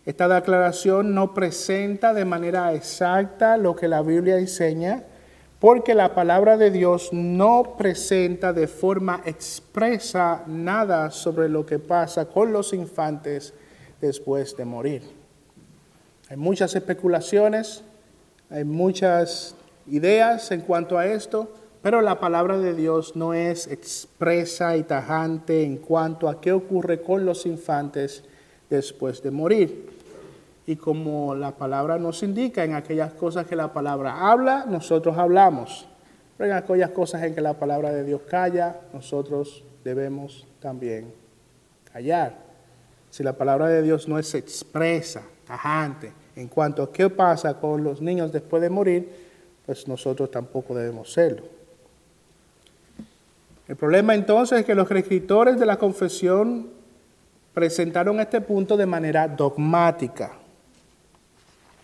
Esta 0.08 0.26
declaración 0.26 1.14
no 1.14 1.34
presenta 1.34 2.14
de 2.14 2.24
manera 2.24 2.72
exacta 2.72 3.58
lo 3.58 3.76
que 3.76 3.88
la 3.88 4.00
Biblia 4.00 4.38
enseña, 4.38 5.04
porque 5.60 5.94
la 5.94 6.14
palabra 6.14 6.56
de 6.56 6.70
Dios 6.70 7.10
no 7.12 7.74
presenta 7.76 8.54
de 8.54 8.68
forma 8.68 9.20
expresa 9.26 10.44
nada 10.46 11.10
sobre 11.10 11.50
lo 11.50 11.66
que 11.66 11.78
pasa 11.78 12.24
con 12.24 12.54
los 12.54 12.72
infantes 12.72 13.52
después 14.00 14.56
de 14.56 14.64
morir. 14.64 15.02
Hay 16.30 16.38
muchas 16.38 16.74
especulaciones, 16.74 17.82
hay 18.48 18.64
muchas 18.64 19.56
ideas 19.88 20.50
en 20.52 20.62
cuanto 20.62 20.96
a 20.96 21.04
esto, 21.04 21.52
pero 21.82 22.00
la 22.00 22.18
palabra 22.18 22.56
de 22.56 22.72
Dios 22.72 23.14
no 23.14 23.34
es 23.34 23.66
expresa 23.66 24.74
y 24.74 24.84
tajante 24.84 25.64
en 25.64 25.76
cuanto 25.76 26.30
a 26.30 26.40
qué 26.40 26.52
ocurre 26.52 27.02
con 27.02 27.26
los 27.26 27.44
infantes 27.44 28.24
después 28.70 29.22
de 29.22 29.30
morir. 29.30 29.97
Y 30.68 30.76
como 30.76 31.34
la 31.34 31.52
palabra 31.52 31.96
nos 31.96 32.22
indica 32.22 32.62
en 32.62 32.74
aquellas 32.74 33.14
cosas 33.14 33.46
que 33.46 33.56
la 33.56 33.72
palabra 33.72 34.30
habla, 34.30 34.66
nosotros 34.68 35.16
hablamos. 35.16 35.88
Pero 36.36 36.50
en 36.50 36.56
aquellas 36.58 36.90
cosas 36.90 37.22
en 37.22 37.34
que 37.34 37.40
la 37.40 37.54
palabra 37.54 37.90
de 37.90 38.04
Dios 38.04 38.20
calla, 38.28 38.78
nosotros 38.92 39.64
debemos 39.82 40.46
también 40.60 41.10
callar. 41.90 42.36
Si 43.08 43.22
la 43.22 43.32
palabra 43.32 43.68
de 43.68 43.80
Dios 43.80 44.08
no 44.08 44.18
es 44.18 44.34
expresa, 44.34 45.22
tajante, 45.46 46.12
en 46.36 46.48
cuanto 46.48 46.82
a 46.82 46.92
qué 46.92 47.08
pasa 47.08 47.54
con 47.54 47.82
los 47.82 48.02
niños 48.02 48.30
después 48.30 48.60
de 48.60 48.68
morir, 48.68 49.10
pues 49.64 49.88
nosotros 49.88 50.30
tampoco 50.30 50.74
debemos 50.74 51.10
serlo. 51.10 51.44
El 53.66 53.76
problema 53.76 54.14
entonces 54.14 54.60
es 54.60 54.66
que 54.66 54.74
los 54.74 54.90
escritores 54.90 55.58
de 55.58 55.64
la 55.64 55.78
confesión 55.78 56.68
presentaron 57.54 58.20
este 58.20 58.42
punto 58.42 58.76
de 58.76 58.84
manera 58.84 59.26
dogmática. 59.26 60.37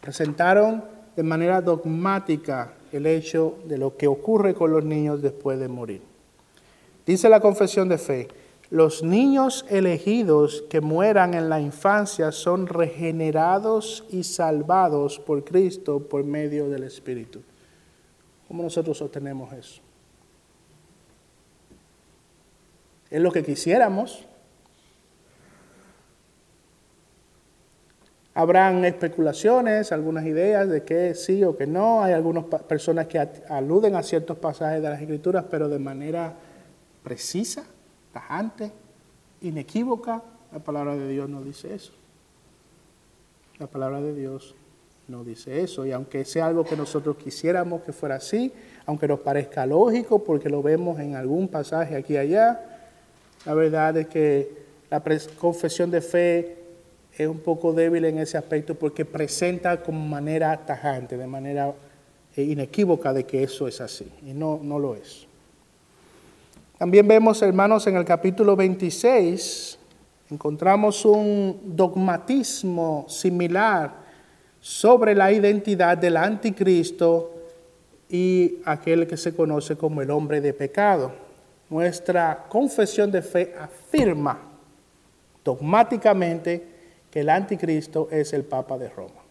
Presentaron 0.05 0.85
de 1.17 1.23
manera 1.23 1.63
dogmática 1.63 2.75
el 2.93 3.07
hecho 3.07 3.57
de 3.65 3.79
lo 3.79 3.97
que 3.97 4.07
ocurre 4.07 4.53
con 4.53 4.71
los 4.71 4.85
niños 4.85 5.23
después 5.23 5.59
de 5.59 5.67
morir. 5.67 6.03
Dice 7.07 7.31
la 7.31 7.41
confesión 7.41 7.89
de 7.89 7.97
fe, 7.97 8.29
los 8.69 9.03
niños 9.03 9.65
elegidos 9.71 10.63
que 10.69 10.83
mueran 10.83 11.33
en 11.33 11.49
la 11.49 11.59
infancia 11.59 12.33
son 12.33 12.67
regenerados 12.67 14.05
y 14.11 14.25
salvados 14.25 15.19
por 15.19 15.43
Cristo 15.43 16.01
por 16.01 16.23
medio 16.23 16.69
del 16.69 16.85
Espíritu. 16.85 17.41
¿Cómo 18.47 18.63
nosotros 18.63 19.01
obtenemos 19.01 19.55
eso? 19.55 19.81
Es 23.09 23.23
lo 23.23 23.33
que 23.33 23.43
quisiéramos. 23.43 24.27
Habrán 28.37 28.85
especulaciones, 28.85 29.93
algunas 29.93 30.27
ideas 30.27 30.69
de 30.69 30.83
que 30.83 31.15
sí 31.15 31.45
o 31.45 31.57
que 31.57 31.69
no. 31.69 32.03
Hay 32.03 32.13
algunas 32.13 32.45
personas 32.45 33.07
que 33.07 33.19
aluden 33.49 33.95
a 33.95 34.03
ciertos 34.03 34.37
pasajes 34.39 34.83
de 34.83 34.89
las 34.89 35.01
Escrituras, 35.01 35.45
pero 35.49 35.69
de 35.69 35.79
manera 35.79 36.35
precisa, 37.05 37.65
tajante, 38.13 38.73
inequívoca. 39.41 40.21
La 40.53 40.59
palabra 40.59 40.97
de 40.97 41.09
Dios 41.09 41.29
no 41.29 41.43
dice 41.43 41.75
eso. 41.75 41.93
La 43.61 43.69
palabra 43.69 44.01
de 44.01 44.13
Dios 44.13 44.57
no 45.07 45.23
dice 45.23 45.61
eso. 45.61 45.87
Y 45.87 45.93
aunque 45.93 46.25
sea 46.25 46.47
algo 46.47 46.65
que 46.65 46.77
nosotros 46.77 47.17
quisiéramos 47.17 47.83
que 47.83 47.93
fuera 47.93 48.17
así, 48.17 48.53
aunque 48.85 49.07
nos 49.07 49.21
parezca 49.21 49.65
lógico 49.65 50.25
porque 50.25 50.49
lo 50.49 50.61
vemos 50.61 50.99
en 50.99 51.15
algún 51.15 51.47
pasaje 51.47 51.95
aquí 51.95 52.15
y 52.15 52.17
allá, 52.17 52.61
la 53.47 53.55
verdad 53.55 53.97
es 53.97 54.09
que 54.09 54.65
la 54.91 55.01
confesión 55.39 55.93
de 55.93 56.01
fe 56.01 56.64
es 57.17 57.29
un 57.29 57.39
poco 57.39 57.73
débil 57.73 58.05
en 58.07 58.19
ese 58.19 58.37
aspecto 58.37 58.75
porque 58.75 59.05
presenta 59.05 59.83
como 59.83 60.05
manera 60.07 60.57
tajante, 60.67 61.17
de 61.17 61.27
manera 61.27 61.73
eh, 62.37 62.43
inequívoca 62.43 63.13
de 63.13 63.25
que 63.25 63.45
eso 63.45 63.69
es 63.69 63.81
así. 63.81 64.11
Y 64.27 64.33
no, 64.33 64.59
no 64.63 64.79
lo 64.79 64.97
es. 64.97 65.27
También 66.77 67.07
vemos, 67.07 67.41
hermanos, 67.43 67.87
en 67.87 67.97
el 67.97 68.05
capítulo 68.05 68.57
26, 68.57 69.79
encontramos 70.31 71.05
un 71.05 71.61
dogmatismo 71.65 73.07
similar 73.09 73.93
sobre 74.61 75.15
la 75.15 75.31
identidad 75.31 75.97
del 75.97 76.17
anticristo 76.17 77.31
y 78.09 78.57
aquel 78.65 79.07
que 79.07 79.17
se 79.17 79.35
conoce 79.35 79.77
como 79.77 80.03
el 80.03 80.11
hombre 80.11 80.41
de 80.41 80.53
pecado. 80.53 81.13
Nuestra 81.71 82.47
confesión 82.49 83.13
de 83.13 83.23
fe 83.23 83.55
afirma 83.59 84.41
dogmáticamente 85.45 86.74
que 87.15 87.21
el 87.21 87.31
anticristo 87.31 88.09
es 88.11 88.33
el 88.33 88.43
Papa 88.43 88.77
de 88.77 88.89
Roma. 88.89 89.23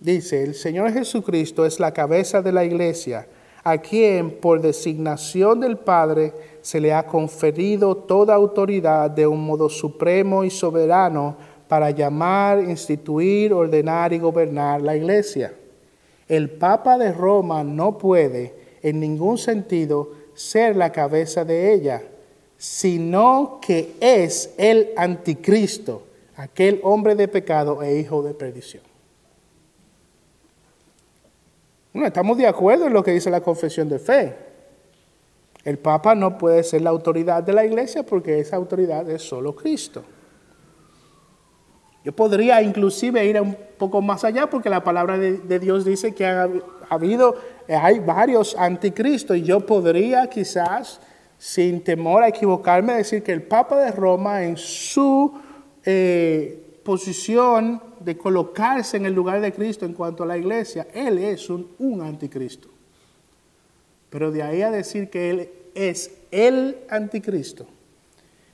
Dice, 0.00 0.42
el 0.42 0.54
Señor 0.54 0.90
Jesucristo 0.94 1.66
es 1.66 1.78
la 1.78 1.92
cabeza 1.92 2.40
de 2.40 2.52
la 2.52 2.64
iglesia, 2.64 3.26
a 3.62 3.76
quien 3.76 4.40
por 4.40 4.62
designación 4.62 5.60
del 5.60 5.76
Padre 5.76 6.32
se 6.62 6.80
le 6.80 6.94
ha 6.94 7.04
conferido 7.04 7.98
toda 7.98 8.34
autoridad 8.34 9.10
de 9.10 9.26
un 9.26 9.44
modo 9.44 9.68
supremo 9.68 10.42
y 10.42 10.48
soberano 10.48 11.36
para 11.68 11.90
llamar, 11.90 12.62
instituir, 12.62 13.52
ordenar 13.52 14.14
y 14.14 14.18
gobernar 14.18 14.80
la 14.80 14.96
iglesia. 14.96 15.52
El 16.28 16.48
Papa 16.48 16.96
de 16.96 17.12
Roma 17.12 17.62
no 17.62 17.98
puede 17.98 18.54
en 18.80 19.00
ningún 19.00 19.36
sentido 19.36 20.12
ser 20.32 20.76
la 20.76 20.92
cabeza 20.92 21.44
de 21.44 21.74
ella, 21.74 22.02
sino 22.58 23.60
que 23.62 23.94
es 24.00 24.52
el 24.58 24.90
anticristo, 24.96 26.02
aquel 26.36 26.80
hombre 26.82 27.14
de 27.14 27.28
pecado 27.28 27.82
e 27.82 27.98
hijo 27.98 28.22
de 28.22 28.34
perdición. 28.34 28.82
Bueno, 31.92 32.08
estamos 32.08 32.36
de 32.36 32.46
acuerdo 32.46 32.88
en 32.88 32.92
lo 32.92 33.02
que 33.02 33.12
dice 33.12 33.30
la 33.30 33.40
confesión 33.40 33.88
de 33.88 33.98
fe. 33.98 34.36
El 35.64 35.78
Papa 35.78 36.14
no 36.14 36.36
puede 36.36 36.62
ser 36.62 36.82
la 36.82 36.90
autoridad 36.90 37.42
de 37.42 37.52
la 37.52 37.64
iglesia 37.64 38.02
porque 38.02 38.40
esa 38.40 38.56
autoridad 38.56 39.08
es 39.08 39.22
solo 39.22 39.54
Cristo. 39.54 40.02
Yo 42.04 42.12
podría 42.12 42.62
inclusive 42.62 43.24
ir 43.24 43.40
un 43.40 43.56
poco 43.76 44.00
más 44.00 44.24
allá 44.24 44.48
porque 44.48 44.70
la 44.70 44.82
palabra 44.82 45.18
de, 45.18 45.58
Dios 45.58 45.84
dice 45.84 46.14
que 46.14 46.24
ha, 46.24 46.48
habido, 46.88 47.36
hay 47.68 47.98
varios 47.98 48.56
anticristos 48.56 49.36
y 49.36 49.42
yo 49.42 49.60
podría 49.60 50.28
quizás, 50.30 51.00
sin 51.38 51.82
temor 51.82 52.24
a 52.24 52.28
equivocarme, 52.28 52.94
decir 52.94 53.22
que 53.22 53.32
el 53.32 53.42
Papa 53.42 53.78
de 53.78 53.92
Roma 53.92 54.44
en 54.44 54.56
su 54.56 55.32
eh, 55.84 56.80
posición 56.82 57.80
de 58.00 58.16
colocarse 58.16 58.96
en 58.96 59.06
el 59.06 59.14
lugar 59.14 59.40
de 59.40 59.52
Cristo 59.52 59.86
en 59.86 59.92
cuanto 59.92 60.24
a 60.24 60.26
la 60.26 60.36
iglesia, 60.36 60.88
él 60.92 61.18
es 61.18 61.48
un, 61.48 62.00
anticristo. 62.02 62.68
Pero 64.10 64.30
de 64.30 64.42
ahí 64.42 64.62
a 64.62 64.70
decir 64.70 65.10
que 65.10 65.30
él 65.30 65.50
es 65.74 66.10
el 66.30 66.78
anticristo, 66.88 67.66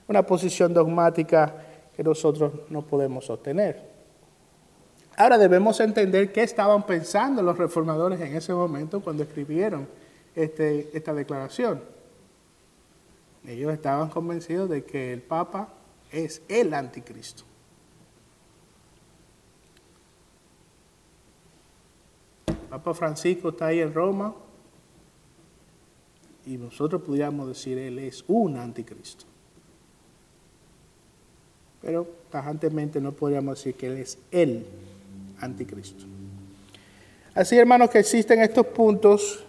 una 0.09 0.25
posición 0.25 0.75
dogmática 0.75 1.55
que 1.97 2.03
nosotros 2.03 2.53
no 2.69 2.83
podemos 2.83 3.31
obtener. 3.31 3.95
Ahora 5.17 5.39
debemos 5.39 5.79
entender 5.81 6.33
qué 6.33 6.43
estaban 6.43 6.85
pensando 6.85 7.41
los 7.41 7.57
reformadores 7.57 8.21
en 8.21 8.35
ese 8.35 8.53
momento 8.53 9.01
cuando 9.01 9.23
escribieron 9.23 9.87
este, 10.35 10.91
esta 10.93 11.15
declaración. 11.15 11.95
Ellos 13.47 13.73
estaban 13.73 14.09
convencidos 14.09 14.71
de 14.71 14.85
que 14.85 15.13
el 15.13 15.23
Papa 15.23 15.69
es 16.11 16.43
el 16.49 16.73
anticristo. 16.75 17.45
Papa 22.71 22.95
Francisco 22.95 23.51
está 23.51 23.67
ahí 23.67 23.81
en 23.81 23.95
Roma 23.95 24.35
y 26.47 26.57
nosotros 26.57 27.03
podríamos 27.03 27.49
decir 27.49 27.79
él 27.79 27.99
es 27.99 28.25
un 28.27 28.57
anticristo 28.57 29.27
pero 31.85 32.09
tajantemente 32.31 32.99
no 32.99 33.13
podríamos 33.13 33.59
decir 33.59 33.75
que 33.75 33.89
Él 33.89 33.99
es 33.99 34.17
el 34.31 34.65
anticristo. 35.39 36.07
Así, 37.35 37.59
hermanos, 37.59 37.91
que 37.91 37.99
existen 37.99 38.41
estos 38.41 38.67
puntos 38.69 39.45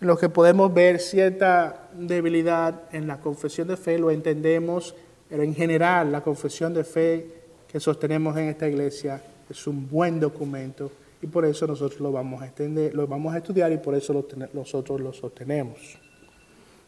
en 0.00 0.06
los 0.06 0.18
que 0.18 0.28
podemos 0.28 0.72
ver 0.72 1.00
cierta 1.00 1.88
debilidad 1.94 2.82
en 2.92 3.06
la 3.06 3.20
confesión 3.20 3.68
de 3.68 3.76
fe, 3.76 3.98
lo 3.98 4.10
entendemos, 4.10 4.94
pero 5.28 5.42
en 5.42 5.54
general 5.54 6.12
la 6.12 6.22
confesión 6.22 6.74
de 6.74 6.84
fe 6.84 7.26
que 7.66 7.80
sostenemos 7.80 8.36
en 8.36 8.48
esta 8.48 8.68
iglesia 8.68 9.22
es 9.48 9.66
un 9.66 9.88
buen 9.88 10.20
documento 10.20 10.90
y 11.22 11.26
por 11.26 11.44
eso 11.46 11.66
nosotros 11.66 12.00
lo 12.00 12.12
vamos 12.12 12.42
a, 12.42 12.46
entender, 12.46 12.94
lo 12.94 13.06
vamos 13.06 13.34
a 13.34 13.38
estudiar 13.38 13.72
y 13.72 13.78
por 13.78 13.94
eso 13.94 14.26
nosotros 14.52 15.00
lo 15.00 15.12
sostenemos. 15.12 15.98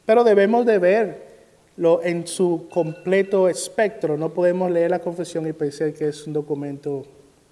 Pero 0.04 0.22
debemos 0.22 0.66
de 0.66 0.78
ver 0.78 1.28
en 2.02 2.26
su 2.26 2.68
completo 2.70 3.48
espectro. 3.48 4.16
No 4.16 4.30
podemos 4.30 4.70
leer 4.70 4.90
la 4.90 4.98
confesión 4.98 5.46
y 5.46 5.52
pensar 5.52 5.92
que 5.92 6.08
es 6.08 6.26
un 6.26 6.32
documento 6.32 7.06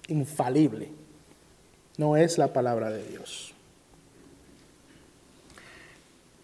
infalible. 0.07 0.89
No 1.97 2.17
es 2.17 2.37
la 2.37 2.51
palabra 2.53 2.89
de 2.89 3.03
Dios. 3.03 3.53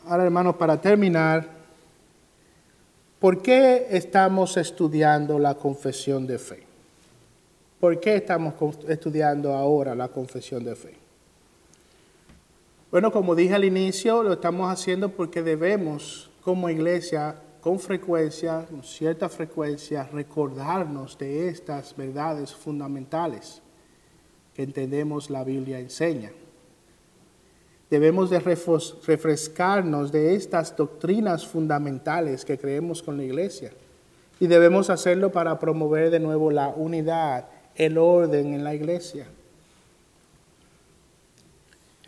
Ahora, 0.05 0.25
hermanos, 0.25 0.57
para 0.57 0.81
terminar, 0.81 1.47
¿por 3.19 3.41
qué 3.41 3.87
estamos 3.89 4.57
estudiando 4.57 5.39
la 5.39 5.55
confesión 5.55 6.27
de 6.27 6.37
fe? 6.37 6.63
¿Por 7.79 8.01
qué 8.01 8.17
estamos 8.17 8.53
estudiando 8.89 9.53
ahora 9.53 9.95
la 9.95 10.09
confesión 10.09 10.65
de 10.65 10.75
fe? 10.75 10.93
Bueno, 12.91 13.13
como 13.13 13.33
dije 13.33 13.55
al 13.55 13.63
inicio, 13.63 14.23
lo 14.23 14.33
estamos 14.33 14.69
haciendo 14.69 15.07
porque 15.07 15.41
debemos, 15.41 16.29
como 16.43 16.69
iglesia, 16.69 17.35
con 17.61 17.79
frecuencia, 17.79 18.65
con 18.69 18.83
cierta 18.83 19.29
frecuencia, 19.29 20.03
recordarnos 20.11 21.17
de 21.17 21.47
estas 21.47 21.95
verdades 21.95 22.53
fundamentales 22.53 23.61
que 24.53 24.63
entendemos 24.63 25.29
la 25.29 25.45
Biblia 25.45 25.79
enseña. 25.79 26.33
Debemos 27.93 28.31
de 28.31 28.39
refrescarnos 28.39 30.11
de 30.11 30.33
estas 30.33 30.75
doctrinas 30.75 31.45
fundamentales 31.45 32.43
que 32.43 32.57
creemos 32.57 33.03
con 33.03 33.17
la 33.17 33.23
iglesia 33.23 33.71
y 34.39 34.47
debemos 34.47 34.89
hacerlo 34.89 35.31
para 35.31 35.59
promover 35.59 36.09
de 36.09 36.19
nuevo 36.19 36.49
la 36.49 36.69
unidad, 36.69 37.45
el 37.75 37.99
orden 37.99 38.55
en 38.55 38.63
la 38.63 38.73
iglesia. 38.73 39.27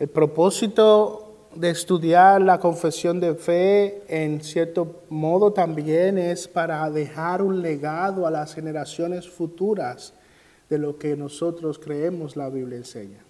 El 0.00 0.08
propósito 0.08 1.36
de 1.54 1.70
estudiar 1.70 2.42
la 2.42 2.58
confesión 2.58 3.20
de 3.20 3.36
fe 3.36 4.02
en 4.08 4.40
cierto 4.40 5.04
modo 5.08 5.52
también 5.52 6.18
es 6.18 6.48
para 6.48 6.90
dejar 6.90 7.42
un 7.42 7.62
legado 7.62 8.26
a 8.26 8.32
las 8.32 8.54
generaciones 8.54 9.28
futuras 9.28 10.14
de 10.68 10.78
lo 10.78 10.98
que 10.98 11.16
nosotros 11.16 11.78
creemos 11.78 12.34
la 12.34 12.48
Biblia 12.48 12.76
enseña. 12.76 13.25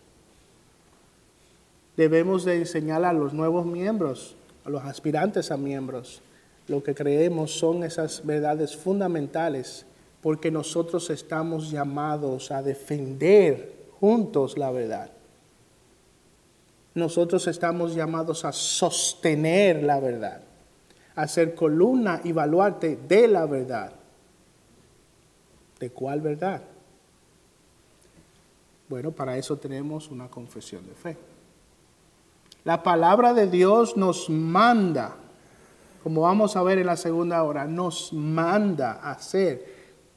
Debemos 1.96 2.44
de 2.44 2.56
enseñar 2.56 3.04
a 3.04 3.12
los 3.12 3.32
nuevos 3.32 3.64
miembros, 3.64 4.36
a 4.64 4.70
los 4.70 4.82
aspirantes 4.82 5.50
a 5.50 5.56
miembros, 5.56 6.22
lo 6.68 6.82
que 6.82 6.94
creemos 6.94 7.52
son 7.52 7.84
esas 7.84 8.24
verdades 8.26 8.76
fundamentales, 8.76 9.86
porque 10.20 10.50
nosotros 10.50 11.08
estamos 11.10 11.70
llamados 11.70 12.50
a 12.50 12.62
defender 12.62 13.76
juntos 14.00 14.58
la 14.58 14.70
verdad. 14.70 15.10
nosotros 16.94 17.46
estamos 17.46 17.94
llamados 17.94 18.46
a 18.46 18.52
sostener 18.52 19.82
la 19.82 20.00
verdad, 20.00 20.40
a 21.14 21.28
ser 21.28 21.54
columna 21.54 22.22
y 22.24 22.32
baluarte 22.32 22.96
de 22.96 23.28
la 23.28 23.44
verdad. 23.44 23.92
¿De 25.78 25.90
cuál 25.90 26.22
verdad? 26.22 26.62
Bueno, 28.88 29.12
para 29.12 29.36
eso 29.36 29.58
tenemos 29.58 30.10
una 30.10 30.28
confesión 30.28 30.86
de 30.86 30.94
fe. 30.94 31.16
La 32.66 32.82
palabra 32.82 33.32
de 33.32 33.46
Dios 33.46 33.96
nos 33.96 34.28
manda, 34.28 35.14
como 36.02 36.22
vamos 36.22 36.56
a 36.56 36.64
ver 36.64 36.78
en 36.78 36.86
la 36.86 36.96
segunda 36.96 37.44
hora, 37.44 37.64
nos 37.64 38.12
manda 38.12 38.94
a 39.04 39.16
ser 39.20 39.64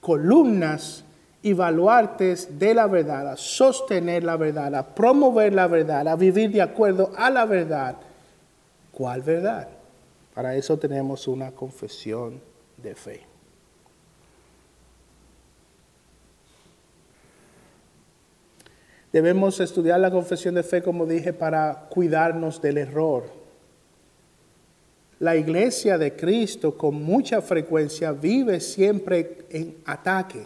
columnas 0.02 1.04
y 1.44 1.54
baluartes 1.54 2.58
de 2.58 2.74
la 2.74 2.88
verdad, 2.88 3.28
a 3.28 3.38
sostener 3.38 4.24
la 4.24 4.36
verdad, 4.36 4.74
a 4.74 4.96
promover 4.96 5.54
la 5.54 5.68
verdad, 5.68 6.08
a 6.08 6.16
vivir 6.16 6.52
de 6.52 6.64
acuerdo 6.64 7.12
a 7.16 7.30
la 7.30 7.46
verdad. 7.46 7.98
¿Cuál 8.94 9.22
verdad? 9.22 9.68
Para 10.34 10.56
eso 10.56 10.76
tenemos 10.80 11.28
una 11.28 11.52
confesión 11.52 12.42
de 12.78 12.96
fe. 12.96 13.29
Debemos 19.12 19.60
estudiar 19.60 20.00
la 20.00 20.12
confesión 20.12 20.56
de 20.56 20.64
fe, 20.64 20.84
como 20.84 21.06
dije, 21.06 21.34
para 21.34 21.88
cuidarnos 21.90 22.62
del 22.62 22.78
error. 22.78 23.26
La 25.20 25.36
iglesia 25.36 25.98
de 25.98 26.16
Cristo 26.16 26.78
con 26.78 27.04
mucha 27.04 27.42
frecuencia 27.42 28.12
vive 28.12 28.60
siempre 28.60 29.46
en 29.50 29.78
ataque 29.86 30.46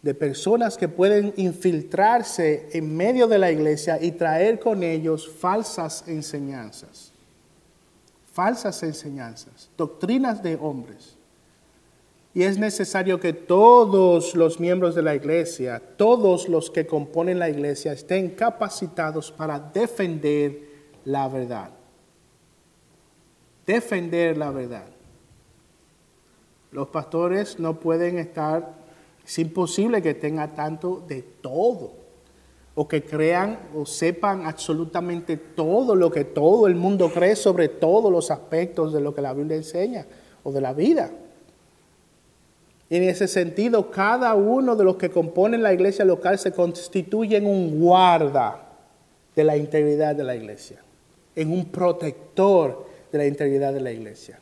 de 0.00 0.14
personas 0.14 0.76
que 0.76 0.88
pueden 0.88 1.32
infiltrarse 1.36 2.68
en 2.72 2.94
medio 2.94 3.26
de 3.26 3.38
la 3.38 3.50
iglesia 3.50 3.98
y 4.00 4.12
traer 4.12 4.60
con 4.60 4.82
ellos 4.82 5.28
falsas 5.28 6.04
enseñanzas. 6.06 7.10
Falsas 8.32 8.82
enseñanzas, 8.82 9.70
doctrinas 9.76 10.42
de 10.42 10.56
hombres. 10.56 11.16
Y 12.34 12.42
es 12.42 12.58
necesario 12.58 13.20
que 13.20 13.32
todos 13.32 14.34
los 14.34 14.58
miembros 14.58 14.96
de 14.96 15.02
la 15.02 15.14
iglesia, 15.14 15.80
todos 15.96 16.48
los 16.48 16.68
que 16.68 16.84
componen 16.84 17.38
la 17.38 17.48
iglesia, 17.48 17.92
estén 17.92 18.30
capacitados 18.30 19.30
para 19.30 19.60
defender 19.60 20.68
la 21.04 21.28
verdad. 21.28 21.70
Defender 23.64 24.36
la 24.36 24.50
verdad. 24.50 24.86
Los 26.72 26.88
pastores 26.88 27.60
no 27.60 27.78
pueden 27.78 28.18
estar, 28.18 28.74
es 29.24 29.38
imposible 29.38 30.02
que 30.02 30.14
tengan 30.14 30.56
tanto 30.56 31.04
de 31.06 31.22
todo, 31.22 31.92
o 32.74 32.88
que 32.88 33.04
crean 33.04 33.60
o 33.76 33.86
sepan 33.86 34.44
absolutamente 34.44 35.36
todo 35.36 35.94
lo 35.94 36.10
que 36.10 36.24
todo 36.24 36.66
el 36.66 36.74
mundo 36.74 37.12
cree 37.12 37.36
sobre 37.36 37.68
todos 37.68 38.10
los 38.10 38.32
aspectos 38.32 38.92
de 38.92 39.00
lo 39.00 39.14
que 39.14 39.22
la 39.22 39.32
Biblia 39.32 39.56
enseña 39.56 40.04
o 40.42 40.50
de 40.50 40.60
la 40.60 40.72
vida. 40.72 41.12
En 42.90 43.02
ese 43.02 43.26
sentido, 43.28 43.90
cada 43.90 44.34
uno 44.34 44.76
de 44.76 44.84
los 44.84 44.96
que 44.96 45.10
componen 45.10 45.62
la 45.62 45.72
iglesia 45.72 46.04
local 46.04 46.38
se 46.38 46.52
constituye 46.52 47.36
en 47.36 47.46
un 47.46 47.80
guarda 47.80 48.60
de 49.34 49.44
la 49.44 49.56
integridad 49.56 50.14
de 50.14 50.24
la 50.24 50.36
iglesia, 50.36 50.82
en 51.34 51.50
un 51.50 51.66
protector 51.66 52.86
de 53.10 53.18
la 53.18 53.26
integridad 53.26 53.72
de 53.72 53.80
la 53.80 53.90
iglesia. 53.90 54.38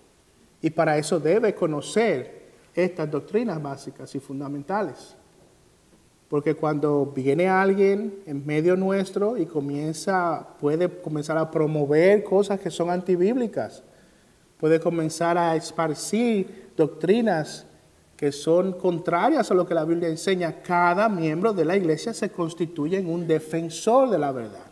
Y 0.61 0.71
para 0.71 0.99
eso 0.99 1.21
debe 1.21 1.55
conocer 1.55 2.43
estas 2.75 3.11
doctrinas 3.11 3.63
básicas 3.63 4.15
y 4.15 4.21
fundamentales. 4.21 5.17
Porque 6.29 6.55
cuando 6.55 7.13
viene 7.15 7.49
alguien 7.49 8.23
en 8.27 8.47
medio 8.47 8.75
nuestro 8.75 9.37
y 9.37 9.45
comienza, 9.45 10.49
puede 10.59 10.89
comenzar 10.89 11.37
a 11.37 11.51
promover 11.51 12.25
cosas 12.25 12.59
que 12.59 12.71
son 12.71 12.89
antibíblicas, 12.89 13.83
puede 14.59 14.81
comenzar 14.81 15.37
a 15.37 15.55
esparcir 15.57 16.71
doctrinas 16.77 17.67
que 18.23 18.31
son 18.31 18.75
contrarias 18.75 19.51
a 19.51 19.55
lo 19.55 19.67
que 19.67 19.75
la 19.75 19.85
Biblia 19.85 20.09
enseña, 20.09 20.63
cada 20.63 21.09
miembro 21.09 21.53
de 21.53 21.65
la 21.65 21.77
iglesia 21.77 22.15
se 22.15 22.31
constituye 22.31 22.99
en 22.99 23.11
un 23.11 23.27
defensor 23.27 24.11
de 24.11 24.17
la 24.17 24.31
verdad, 24.31 24.67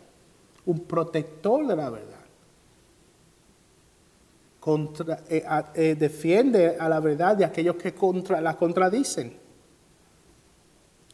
un 0.65 0.79
protector 0.79 1.67
de 1.67 1.75
la 1.75 1.89
verdad. 1.89 2.21
Eh, 5.27 5.43
eh, 5.75 5.95
defiende 5.99 6.77
a 6.79 6.87
la 6.87 7.01
verdad 7.01 7.35
de 7.35 7.43
aquellos 7.43 7.75
que 7.75 7.93
contra, 7.93 8.39
la 8.39 8.55
contradicen. 8.55 9.33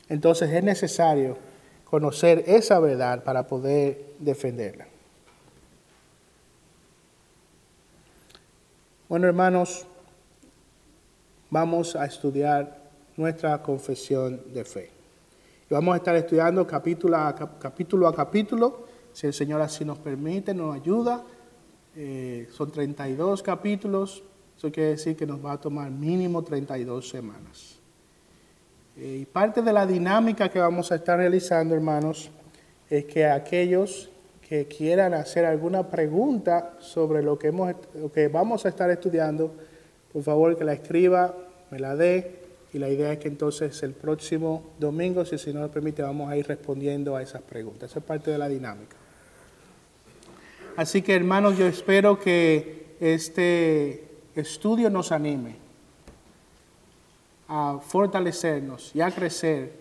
Entonces 0.07 0.51
es 0.51 0.63
necesario 0.63 1.39
conocer 1.85 2.43
esa 2.45 2.79
verdad 2.79 3.23
para 3.23 3.47
poder 3.47 4.13
defenderla. 4.19 4.85
Bueno, 9.09 9.25
hermanos, 9.25 9.87
vamos 11.49 11.95
a 11.95 12.05
estudiar 12.05 12.77
nuestra 13.15 13.61
confesión 13.61 14.41
de 14.53 14.63
fe. 14.63 14.89
Y 15.69 15.73
vamos 15.73 15.93
a 15.93 15.97
estar 15.97 16.15
estudiando 16.15 16.65
capítulo 16.65 17.17
a, 17.17 17.35
capítulo 17.59 18.07
a 18.07 18.15
capítulo, 18.15 18.85
si 19.13 19.27
el 19.27 19.33
Señor 19.33 19.61
así 19.61 19.83
nos 19.83 19.97
permite, 19.97 20.53
nos 20.53 20.75
ayuda. 20.75 21.23
Eh, 21.95 22.47
son 22.51 22.71
32 22.71 23.41
capítulos, 23.41 24.23
eso 24.55 24.71
quiere 24.71 24.91
decir 24.91 25.15
que 25.15 25.25
nos 25.25 25.43
va 25.43 25.53
a 25.53 25.57
tomar 25.59 25.89
mínimo 25.89 26.43
32 26.43 27.09
semanas. 27.09 27.79
Eh, 28.95 29.19
y 29.21 29.25
parte 29.25 29.61
de 29.61 29.73
la 29.73 29.85
dinámica 29.85 30.49
que 30.49 30.59
vamos 30.59 30.91
a 30.91 30.95
estar 30.95 31.17
realizando, 31.17 31.75
hermanos, 31.75 32.29
es 32.89 33.05
que 33.05 33.25
aquellos 33.25 34.09
que 34.47 34.65
quieran 34.65 35.13
hacer 35.13 35.45
alguna 35.45 35.87
pregunta 35.89 36.75
sobre 36.79 37.21
lo 37.21 37.37
que, 37.37 37.47
hemos, 37.47 37.75
lo 37.95 38.11
que 38.11 38.27
vamos 38.27 38.65
a 38.65 38.69
estar 38.69 38.89
estudiando, 38.89 39.53
por 40.17 40.23
favor 40.23 40.57
que 40.57 40.63
la 40.63 40.73
escriba, 40.73 41.35
me 41.69 41.77
la 41.77 41.95
dé 41.95 42.39
y 42.73 42.79
la 42.79 42.89
idea 42.89 43.13
es 43.13 43.19
que 43.19 43.27
entonces 43.27 43.83
el 43.83 43.93
próximo 43.93 44.63
domingo, 44.79 45.23
si 45.23 45.35
el 45.35 45.39
Señor 45.39 45.61
nos 45.61 45.69
permite, 45.69 46.01
vamos 46.01 46.31
a 46.31 46.35
ir 46.35 46.47
respondiendo 46.47 47.15
a 47.15 47.21
esas 47.21 47.43
preguntas. 47.43 47.91
Esa 47.91 47.99
es 47.99 48.05
parte 48.05 48.31
de 48.31 48.39
la 48.39 48.47
dinámica. 48.47 48.95
Así 50.75 51.03
que 51.03 51.13
hermanos, 51.13 51.55
yo 51.55 51.67
espero 51.67 52.19
que 52.19 52.95
este 52.99 54.07
estudio 54.33 54.89
nos 54.89 55.11
anime 55.11 55.57
a 57.47 57.79
fortalecernos 57.79 58.95
y 58.95 59.01
a 59.01 59.11
crecer 59.11 59.71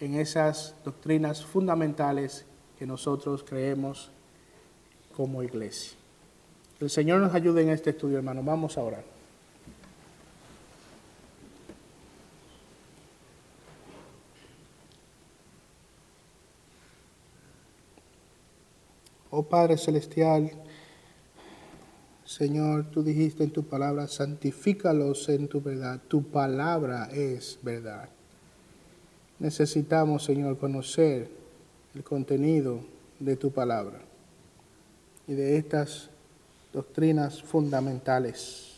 en 0.00 0.14
esas 0.16 0.74
doctrinas 0.84 1.44
fundamentales 1.44 2.44
que 2.76 2.88
nosotros 2.88 3.44
creemos 3.48 4.10
como 5.16 5.44
iglesia. 5.44 5.96
El 6.80 6.90
Señor 6.90 7.20
nos 7.20 7.32
ayude 7.36 7.62
en 7.62 7.68
este 7.68 7.90
estudio, 7.90 8.18
hermanos. 8.18 8.44
Vamos 8.44 8.76
a 8.78 8.82
orar. 8.82 9.15
Oh 19.38 19.42
Padre 19.42 19.76
Celestial, 19.76 20.50
Señor, 22.24 22.86
tú 22.90 23.02
dijiste 23.02 23.44
en 23.44 23.50
tu 23.50 23.64
palabra, 23.64 24.08
santifícalos 24.08 25.28
en 25.28 25.46
tu 25.46 25.60
verdad. 25.60 26.00
Tu 26.08 26.22
palabra 26.22 27.10
es 27.12 27.58
verdad. 27.60 28.08
Necesitamos, 29.38 30.24
Señor, 30.24 30.56
conocer 30.56 31.28
el 31.94 32.02
contenido 32.02 32.80
de 33.18 33.36
tu 33.36 33.50
palabra 33.50 34.00
y 35.28 35.34
de 35.34 35.58
estas 35.58 36.08
doctrinas 36.72 37.42
fundamentales. 37.42 38.76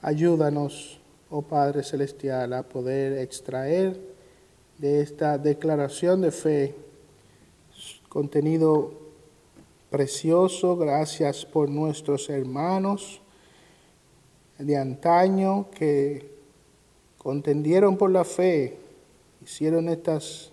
Ayúdanos, 0.00 1.02
oh 1.28 1.42
Padre 1.42 1.82
Celestial, 1.82 2.54
a 2.54 2.62
poder 2.62 3.18
extraer 3.18 4.00
de 4.78 5.02
esta 5.02 5.36
declaración 5.36 6.22
de 6.22 6.30
fe 6.30 6.74
contenido 8.08 8.99
precioso, 9.90 10.76
gracias 10.76 11.44
por 11.44 11.68
nuestros 11.68 12.30
hermanos 12.30 13.20
de 14.58 14.76
antaño 14.76 15.68
que 15.70 16.30
contendieron 17.18 17.96
por 17.96 18.10
la 18.10 18.24
fe, 18.24 18.78
hicieron 19.42 19.88
estas 19.88 20.52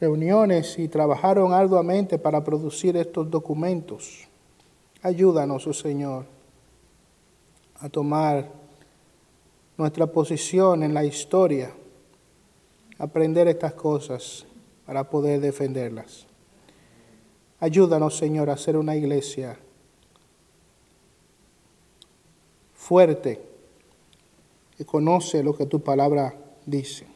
reuniones 0.00 0.78
y 0.78 0.88
trabajaron 0.88 1.52
arduamente 1.52 2.18
para 2.18 2.42
producir 2.42 2.96
estos 2.96 3.30
documentos. 3.30 4.26
Ayúdanos, 5.02 5.66
oh 5.66 5.72
Señor, 5.72 6.26
a 7.78 7.88
tomar 7.88 8.50
nuestra 9.76 10.06
posición 10.06 10.82
en 10.82 10.92
la 10.92 11.04
historia, 11.04 11.72
aprender 12.98 13.48
estas 13.48 13.74
cosas 13.74 14.44
para 14.86 15.08
poder 15.08 15.40
defenderlas. 15.40 16.29
Ayúdanos, 17.60 18.16
Señor, 18.16 18.48
a 18.48 18.56
ser 18.56 18.76
una 18.76 18.96
iglesia 18.96 19.58
fuerte 22.74 23.40
que 24.76 24.86
conoce 24.86 25.42
lo 25.42 25.54
que 25.54 25.66
tu 25.66 25.80
palabra 25.80 26.34
dice. 26.64 27.06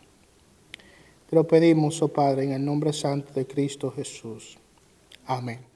Te 1.28 1.34
lo 1.34 1.46
pedimos, 1.46 2.00
oh 2.02 2.08
Padre, 2.08 2.44
en 2.44 2.52
el 2.52 2.64
nombre 2.64 2.92
santo 2.92 3.32
de 3.32 3.46
Cristo 3.46 3.90
Jesús. 3.90 4.58
Amén. 5.26 5.73